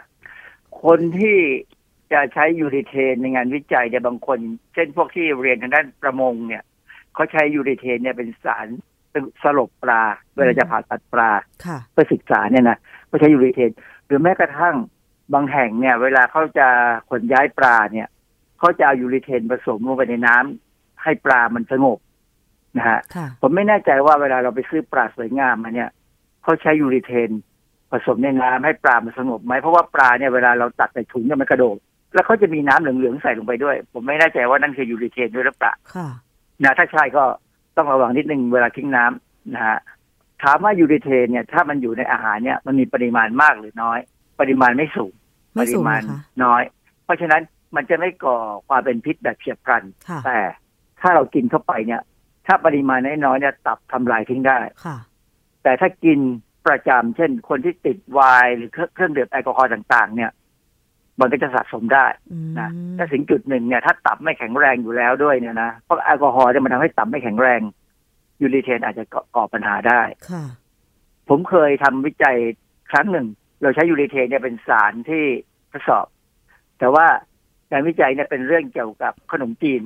[0.84, 1.38] คนที่
[2.12, 4.39] จะใช้ยูริเทนในงานวิจัยเนี่ยบางคน
[4.74, 6.64] เช่นพวกที่เรียนทางด้านประมงเนี่ย
[7.14, 8.68] เขาใช้ยูริเทนเนี่ยเป็นสาร
[9.12, 10.03] เป็นสลบปลา
[10.36, 11.32] เวลาจะผ่าตัดปลา
[11.66, 12.78] ค่ะเพื่อศึกษาเนี่ยนะ
[13.10, 13.72] ก็ใช้ยูริเทน
[14.05, 14.76] หรือแม้กระทั่ง
[15.34, 16.68] บางแห่งเนี่ย เวลาเขาจะ
[17.10, 18.07] ขนย้ายปลาเนี่ย
[18.60, 21.97] เขาจะเอายูริเทนผสมลงไปในน้ำให้ปลามันสงบ
[22.78, 25.89] นะฮะค่ะผมไม่แน่ใจว่าเวลาเราไปซื้อปลาสวยงามมาเนี่ย
[26.43, 27.30] เขาใช้ยูริเทน
[27.91, 31.78] ผสมในน้ำให้ปลามันสงบไหมเพราะว่าปลาเนี่ยเวลาเราตัดใส่ถุงเนี่ยมันกระโดด
[32.14, 36.07] แล้วเขาจะมีน้ำเหลืองๆใส่ลงไปด้วย ผมไม่แน่ใจว่านั่นคือยูริเทนด้วยหรือเปล่าค่ะ
[36.64, 37.24] นะถ้าใช่ก็
[37.78, 39.80] ต้องระวังนิดนึงเวลาทิ้งน้ำนะฮะ
[40.43, 43.99] ถามว่ายูริเทนเนี่ยถ้ามันอยู่ในอาหารเนี่ยมันมีปริมาณมากหรือน้อย
[44.39, 45.13] ปริมาณไม่สูง
[45.55, 46.61] ไม่ปริสูงมาณนะคะน้อย
[47.05, 47.41] เพราะฉะนั้น
[47.75, 48.37] มันจะไม่ก่อ
[48.67, 50.39] ความเป็นพิษแบบเฉียบพลันค่ะแต่
[51.01, 52.01] ถ้าเรากินเข้าไปเนี่ย
[52.47, 54.97] ถ้าปริมาณน้อยๆเนี่ยตับทำลายทิ้งได้ค่ะ
[55.63, 56.19] แต่ถ้ากิน
[56.67, 60.31] ประจำเช่น คนที่ติดไวน์หรือเครื่องดื่มแอลกอฮอล์ต่าง ๆ เนี่ย
[61.19, 67.61] มันก็จะสะสมได้อืมนะถ้าถึงจุดหนึ่งเนี่ยถ้าตับไม่แข็งแรงอยู่แล้วด้วยเนี่ยนะเพราะแอลกอฮอล์เนี่ยมันทำให้ตับไม่แข็งแรง
[68.41, 70.43] ยูริเทนอาจจะก่อก่อปัญหาได้ค่ะ
[71.29, 72.37] ผมเคยทำวิจัย
[72.91, 73.27] ครั้งหนึ่ง
[73.61, 75.23] เราใช้ยูริเทนเนี่ยเป็นสารที่
[75.71, 76.05] ทดสอบ
[76.79, 77.05] แต่ว่า
[77.71, 79.81] งานวิจัยเนี่ยเป็นเรื่องเกี่ยวกับขนมจีน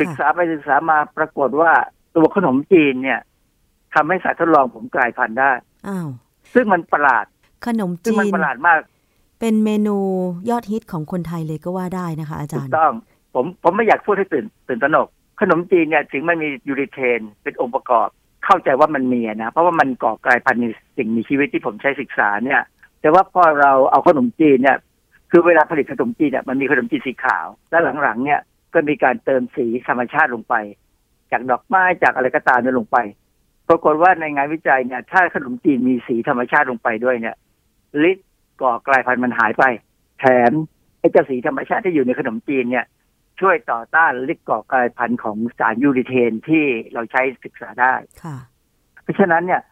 [0.00, 1.72] ศึกษาไปศึกษามาปรากฏว่า
[2.16, 3.20] ตัวขนมจีนเนี่ย
[3.94, 5.52] ทำให้สัตว์ทดลองผมกลายพันธุ์ได้
[5.88, 6.08] อ้าว
[6.54, 7.24] ซึ่งมันประหลาด
[7.66, 8.80] ขนมซึ่งจีมันนประหลาดมาก
[9.40, 9.96] เป็นเมนู
[10.50, 12.92] ยอดฮิตของคนไทยเลยก็ว่าได้นะคะ อาถูจารกย์ต้อง
[13.34, 15.08] ผมผมไม่อยากพูดให้ตื่นตื่นตระหนก
[15.40, 18.08] ขนมจีนเนี่ยถึงมันมียูริเทน เป็นองค์ประกอบ
[18.44, 20.66] เข้าใจว่ามันมีนะ เพราะว่ามันก่อกลายพันธุ์ใน
[20.96, 22.60] สิ่งมีชีวิตที่ผมใช้ศึกษาเนี่ย
[23.00, 24.78] แต่ว่าพอเราเอาขนมจีนเนี่ย
[25.30, 28.40] คือเวลาผลิตขนมจีนเนี่ยมันมีขนมจีนสีขาว แล้วหลังๆเนี่ย
[28.74, 30.54] ก็มีการเติมสีธรรมชาติลงไป
[31.32, 32.98] จากดอกไม้จากอะไรก็ตามเนี่ยลงไป
[33.68, 37.36] ปรากฏว่าในงานวิจัยเนี่ย ถ้าขนมจีนมีสีธรรมชาติลงไปด้วยเนี่ย
[38.10, 38.28] ฤทธิ์
[38.62, 39.64] ก่อกลายพันธุ์มันหายไป
[40.20, 40.52] แถม
[41.00, 42.84] ไอ้เจ้าสีธรรมชาติที่อยู่ในขนมจีนเนี่ย
[43.40, 46.64] ช่วยต่อต้านฤทธิ์ก่อกลายพันธุ์ของสารยูริเทนที่
[46.94, 48.36] เราใช้ศึกษาได้ค่ะ
[49.02, 49.62] เพราะฉะนั้นเนี่ย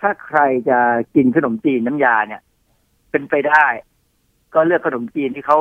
[0.00, 0.78] ถ้าใครจะ
[1.14, 2.42] กินขนมจีนน้ำยาเนี่ย
[3.10, 3.66] เป็นไปได้
[4.54, 5.58] ก็เลือกขนมจีนที่เขา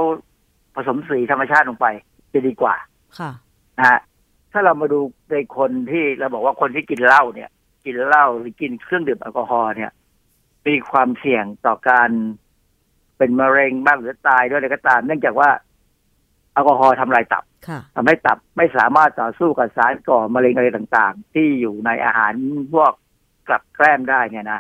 [0.76, 1.88] ผสมสีธรรมชาติลงไป
[2.34, 2.76] จะดีกว่า
[3.20, 3.32] ค่ะ
[3.78, 4.00] นะฮะ
[4.52, 5.00] ถ้าเรามาดู
[5.32, 7.50] ในคนที่เราบอกว่าคนที่กินเหล้าเนี่ย
[7.86, 9.92] กินเหล้าหรือกินเครื่องดื่มแอลกอฮอล์เนี่ย
[10.68, 12.10] มีความเสี่ยงต่อการ
[13.18, 15.50] เป็นมะเร็งบ้างหรือตายด้วยอะไรก็ตาม เนื่องจากว่า
[16.58, 22.34] แอลกอฮอล์ทำลายตับค่ะทำให้ตับไม่สามารถต่อสู้กับสารก่อมะเร็งอะไรต่างๆ ที่อยู่ในอาหาร
[22.74, 22.94] พวก
[23.48, 24.60] กลับแกล้มได้เนี่ยนะ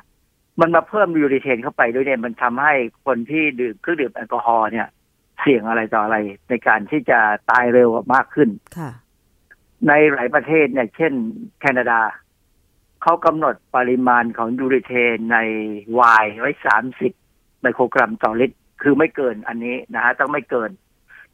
[0.60, 2.74] มันมาเพิ่มยูริเทนเข้าไปด้วยเนี่ยมันทำให้
[3.06, 4.88] คนที่ดื่มเครื่องดื่มแอลกอฮอล์เนี่ย
[5.42, 6.18] เสี่ยงอะไรต่ออะไร
[6.50, 7.20] ในการที่จะ
[7.52, 8.92] ตายเร็วมากขึ้นค่ะ
[9.88, 11.14] ในหลายประเทศเนี่ย เช่น
[11.60, 12.00] แคนาดา
[13.02, 15.38] เขากำหนดปริมาณของยูริเทนใน
[15.94, 17.12] ไวน์ไว้สามสิบ
[17.62, 20.87] ไมโครกรัมต่อลิตร คือไม่เกินอันนี้นะฮะต้องไม่เกินห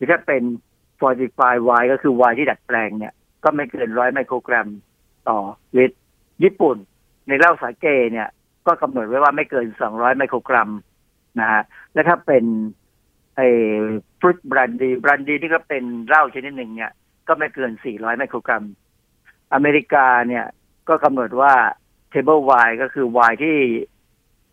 [0.03, 0.43] รือถ้าเป็น
[0.99, 4.67] fortified wine ก็คือไวน์ที่ดัดแปลงเนี่ย ก็ไม่เกินร้อยไมโครกรัม
[5.29, 5.39] ต่อ
[5.77, 5.97] ลิตร
[6.43, 6.77] ญี่ปุ่น
[7.27, 8.27] ในเหล้าสาเกเนี่ย
[8.67, 10.69] ก็กำหนดไว้ว่าไม่เกินสองร้อยไมโครกรัม
[11.39, 12.43] นะฮะและถ้าเป็น
[13.35, 13.47] ไอ้
[14.19, 16.91] ฟรุตบรันดีบรันดีที่ก็เป็นเหล้าชนิดหนึ่งเนี่ย
[17.27, 18.63] ก็ไม่เกิน400ไมโครกรัม
[19.53, 20.45] อเมริกาเนี่ย
[20.87, 21.53] ก็กำหนดว่า
[22.13, 23.57] table wine ก็คือไวน์ที่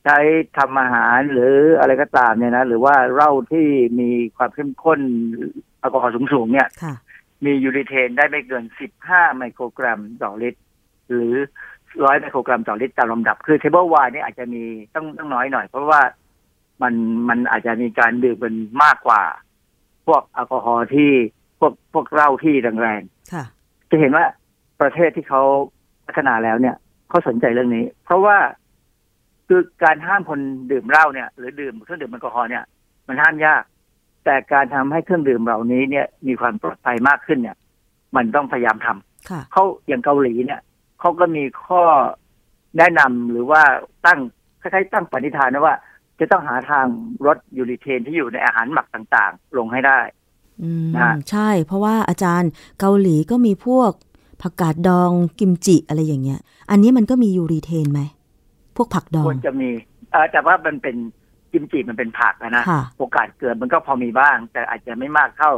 [0.04, 0.18] ใช้
[0.58, 3.66] ทำอาหารหรืออะไรก็ตามเนี่ยนะหรือว่าเหล้าที่
[4.00, 5.00] มีความเข้มข้น
[5.80, 6.94] แอลกอฮอล์สูงๆเนี่ยค่ะ
[7.44, 8.64] มียูริเทนได้ไม่เกิน
[9.00, 10.60] 15 ไมโครกรัมต่อลิตร
[11.08, 11.32] หรือ
[12.04, 14.62] ร้อยไมโครกรัมต่อลิตรตามลำดับ คือ table wine เนี่ยอาจจะมี
[14.94, 16.00] ต้องต้องน้อยหน่อย เพราะว่า
[16.82, 16.94] มัน
[17.28, 19.22] มันอาจจะมีการดื่มเป็นมากกว่า
[20.06, 21.10] พวกแอลกอฮอล์ที่
[21.60, 23.44] พวกพวกเหล้าที่แรงๆค่ะ
[23.90, 24.24] จะเห็นว่า
[24.80, 25.42] ประเทศที่เขา
[26.06, 26.76] พัฒนาแล้วเนี่ย
[27.08, 28.36] เขาสนใจเรื่องนี้ เพราะว่า
[29.52, 30.40] คือการห้ามคน
[30.70, 32.64] ดื่มเหล้าเนี่ย หรือดื่มเครื่องดื่มแอลกอฮอล์เนี่ย
[33.08, 33.62] มันห้ามยาก
[34.24, 37.56] แต่การทำให้เครื่องดื่มเหล่านี้เนี่ย มีความปลอดภัยมากขึ้นเนี่ย
[38.16, 40.60] มันต้องพยายามทำค่ะเขาอย่างเกาหลีเนี่ย
[41.00, 41.82] เขาก็มีข้อ
[42.78, 43.62] แนะนำหรือว่า
[44.06, 44.18] ตั้ง
[44.60, 45.74] คล้ายๆตั้งปณิธานนะว่า
[46.20, 46.86] จะต้องหาทาง
[47.26, 49.98] ลดยูริเทนที่อยู่ในอาหารหมักต่างๆ ลงให้ได้
[50.62, 53.90] อืมนะใช่ เพราะว่าอาจารย์เกาหลีก็มีพวก
[54.42, 56.40] ผักกาดดองกิมจิอะไรอย่างเงี้ย
[56.70, 58.00] อันนี้มันก็มียูรีเทนไหม
[58.76, 59.70] พวกผักดอคงวรจะมี
[60.12, 60.96] เออแต่ว่ามันเป็น
[61.52, 65.52] กิมจิมันเป็นผักอะนะค่ะโอกาสเกิดมันก็พอมีบ้าง แต่อาจจะไม่มากเท่า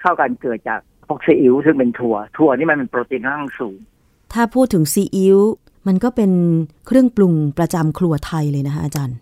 [0.00, 3.76] เท่าการเกิดจากพวกซีอิ๊วซึ่งเป็นถั่ว ถั่วนี่มันเป็นโปรตีนค่อนข้างสูง
[4.32, 5.38] ถ้าพูดถึงซีอิ๊ว
[5.86, 6.32] มันก็เป็น
[6.86, 9.16] เครื่องปรุงประจำครัวไทยเลยนะคะอาจารย์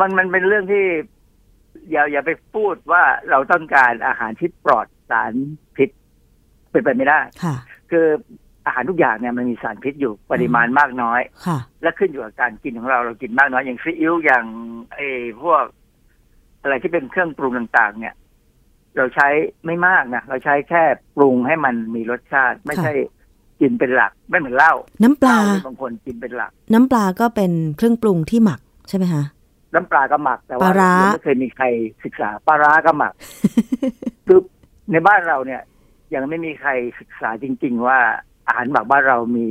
[0.00, 0.84] มันมันเป็นเรื่องที่
[1.90, 5.32] อย่าอย่าไปพูดว่าเราต้องการอาหารที่ปลอดสาร
[5.76, 5.88] พิษ
[6.70, 7.56] เป็นไปไม่ได้ ค่ะ
[7.90, 8.06] คือ
[8.66, 14.44] อาหารทุกอย่างเนี่ยมันมีสารพิษอยู่ปริมาณมากน้อยค่ะ และขึ้นอยู่กับการกินของเราเรากินมากน้อยอย่างซีอิ๊วอย่าง
[14.94, 15.08] ไอ้
[15.42, 15.64] พวก
[16.62, 18.14] อะไรที่เป็นเครื่องปรุงต่างๆ เนี่ย
[18.96, 19.28] เราใช้
[19.66, 20.82] ไม่มากนะเราใช้แค่
[21.16, 22.92] ปรุงให้มันมีรสชาติ ไม่ใช่
[23.60, 29.24] กินเป็นหลักไม่เหมือนเหล้าน้ำปลาเหนี่บางคนกินเป็นหลัก น้ำปลาก็เป็นเครื่องปรุงที่หมักใช่ไหมคะ
[29.74, 31.66] น้ำปลาก็หมักแต่ว่าปลาร้ายังไม่เคยมีใคร
[32.04, 33.12] ศึกษาปลาร้าก็หมัก
[34.26, 34.40] คือ
[34.92, 35.62] ในบ้านเราเนี่ย
[36.14, 37.98] ยังไม่มีใครศึกษาจริง ๆ ว่า
[38.52, 39.46] อาหารหมักบ้านเรามี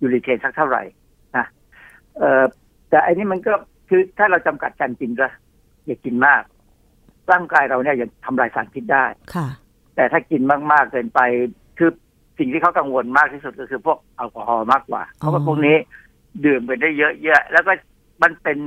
[0.00, 0.82] ยูริเทนสักเท่าไหร่
[1.36, 1.46] นะ
[2.18, 2.44] เออ
[2.90, 3.52] แต่อันนี้มันก็
[3.88, 5.26] คือถ้าเราจำกัดการกินก็
[5.86, 6.42] อย่ากินมาก
[7.32, 9.04] ร่างกายเราเนี่ยยังทำลายสารพิษได้
[9.34, 9.48] ค่ะ
[9.96, 11.20] แต่ถ้ากินมากๆเกินไป
[11.78, 11.90] คือ
[12.38, 15.76] สิ่งที่เขากังวลมากที่สุดก็คือพวกแอลกอฮอล์มากกว่า เพราะว่าพวกนี้
[16.46, 17.72] ดื่มไปได้เยอะๆแล้วก็
[18.22, 18.58] มันเป็น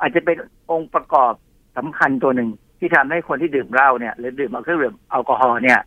[0.00, 0.36] อาจจะเป็น
[0.70, 1.32] องค์ประกอบ
[1.76, 2.48] สำคัญตัวหนึ่ง
[2.78, 5.80] ที่ทำให้คนที่ดื่มเหล้าเนี่ย หรือดื่มเครื่องดื่มแอลกอฮอล์เนี่ย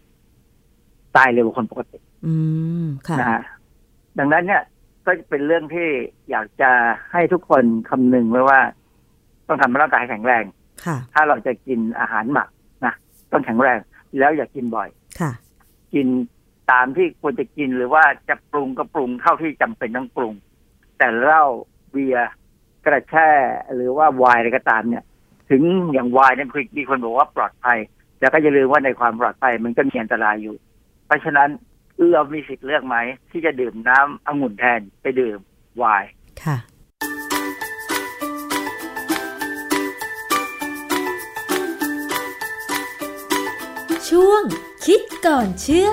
[1.18, 2.34] ตายเร็วกว่าคนปกติ อื
[2.84, 3.42] มค่ะนะฮะ
[4.20, 4.64] ดังนั้นเนี่ย
[5.06, 5.88] ก็เป็นเรื่องที่
[6.30, 6.72] อยากจะ
[7.12, 8.60] ให้ทุกคนคำนึงไว้ว่า
[9.48, 10.44] ต้องทำให้ร่างกายแข็งแรง
[10.86, 12.50] ค่ะ ถ้าเราจะกินอาหารหมัก
[12.86, 12.94] นะ
[13.32, 13.80] ต้องแข็งแรง
[14.20, 14.90] แล้วอย่ากินบ่อย
[15.20, 15.32] ค่ะ
[15.94, 16.08] กิน
[16.72, 20.34] ตามที่ควรจะกินหรือว่าจะปรุงก็ปรุงเท่าที่จำเป็นต้องปรุง
[20.98, 21.46] แต่เหล้า
[21.92, 22.32] เบียร์
[22.86, 23.30] กระแช่
[23.76, 25.04] หรือว่าไวน์อะไรก็ตามเนี่ย
[25.50, 25.64] ถึง
[25.94, 26.48] อย่างไวน์เนี่ย
[26.78, 27.78] มีคนบอกว่าปลอดภัย
[28.20, 30.56] แต่ก็อย่าลืมว่าในความปลอดภัยมันก็มีอันตรายอยู่
[31.06, 31.50] เพราะฉะนั้น
[32.12, 32.96] เรามีสิทธิ์เลือกไหม
[33.32, 35.40] ที่จะดื่มน้ำองุ่นแทนไปดื่ม
[35.78, 36.10] ไวน์
[36.44, 36.58] ค่ะ
[44.10, 44.44] ช่วง
[44.86, 45.90] คิดก่อนเชื่อ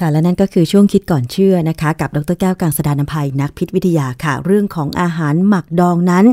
[0.02, 6.24] ่ะ และนั่นก็คือช่วงคิดก่อนเชื่อนะคะ กับดรแก้วกังสดานนภัยนักพิษวิทยาค่ะ เรื่องของอาหารหมักดองนั้น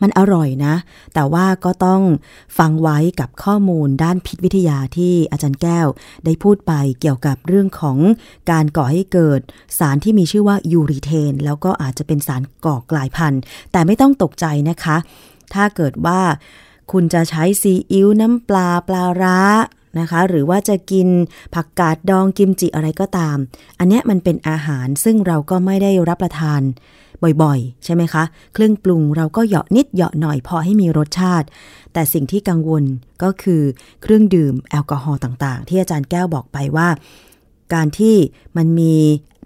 [0.00, 0.74] มันอร่อยนะ
[1.14, 2.00] แต่ว่าก็ต้อง
[2.58, 5.86] ฟังไว้กับข้อมูลด้านพิษวิทยาที่อาจารย์แก้ว
[6.24, 7.98] ได้พูดไปเกี่ยวกับเรื่องของ
[8.50, 9.40] การก่อให้เกิด
[9.78, 13.40] สารที่มีชื่อว่ายูริเทน แล้วก็อาจจะเป็นสารก่อกลายพันธุ์
[13.72, 14.96] แต่ไม่ต้องตกใจนะคะ
[15.54, 16.20] ถ้าเกิดว่า
[16.92, 19.38] คุณจะใช้ซีอิ๊วน้ำปลาปลาร้า
[20.00, 21.08] นะคะ หรือว่าจะกิน
[21.54, 23.36] ผักกาดดองกิมจิอะไรก็ตาม
[23.78, 26.62] อันนี้มันเป็นอาหารซึ่งเราก็ไม่ได้รับประทาน
[27.42, 28.24] บ่อยๆ ใช่ไหมคะ
[28.54, 31.46] เครื่องปรุงเราก็เหยาะนิดเหยาะหน่อยพอให้มีรสชาติ
[31.92, 32.84] แต่สิ่งที่กังวล
[33.22, 33.62] ก็คือ
[34.02, 36.88] เครื่องดื่มแอลกอฮอล์ต่างๆ ที่อาจารย์แก้วบอกไปว่า
[37.74, 38.16] การที่
[38.56, 38.94] มันมี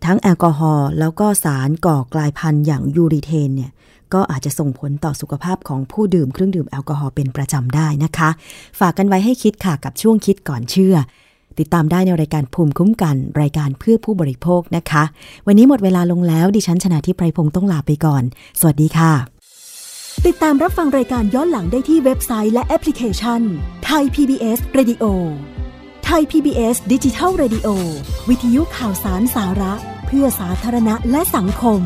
[0.04, 3.72] ทั้งแอลกอฮอล์แล้วก็สารก่อกลายพันธุ์อย่างยูริเทนเนี่ย
[4.14, 8.30] ก็อาจจะส่งผลต่อสุขภาพของผู้ดื่มเครื่องดื่มแอลกอฮอล์เป็นประจำได้นะคะ
[8.80, 10.96] ฝากกันไว้ให้คิดค่ะกับช่วงคิดก่อนเชื่อ
[11.58, 15.02] ติดตามได้ในรายการภูมิคุ้มกัน รายการเพื่อผู้บริโภคนะคะ
[15.46, 18.22] วันนี้หมดเวลาลงแล้วดิฉันชนะทิพไพรพงศ์ต้องลาไปก่อน
[18.60, 19.12] สวัสดีค่ะ
[20.26, 23.40] ติดตามรับฟังรายการย้อนหลังได้ที่เว็บไซต์และแอปพลิเคชัน
[23.84, 25.04] ไทย PBS Radio
[26.04, 27.68] ไทย PBS ดิจิทัล Radio
[28.28, 29.74] วิทยุข่าวสารสาระ
[30.06, 31.80] เพื่อสาธารณะและสังคม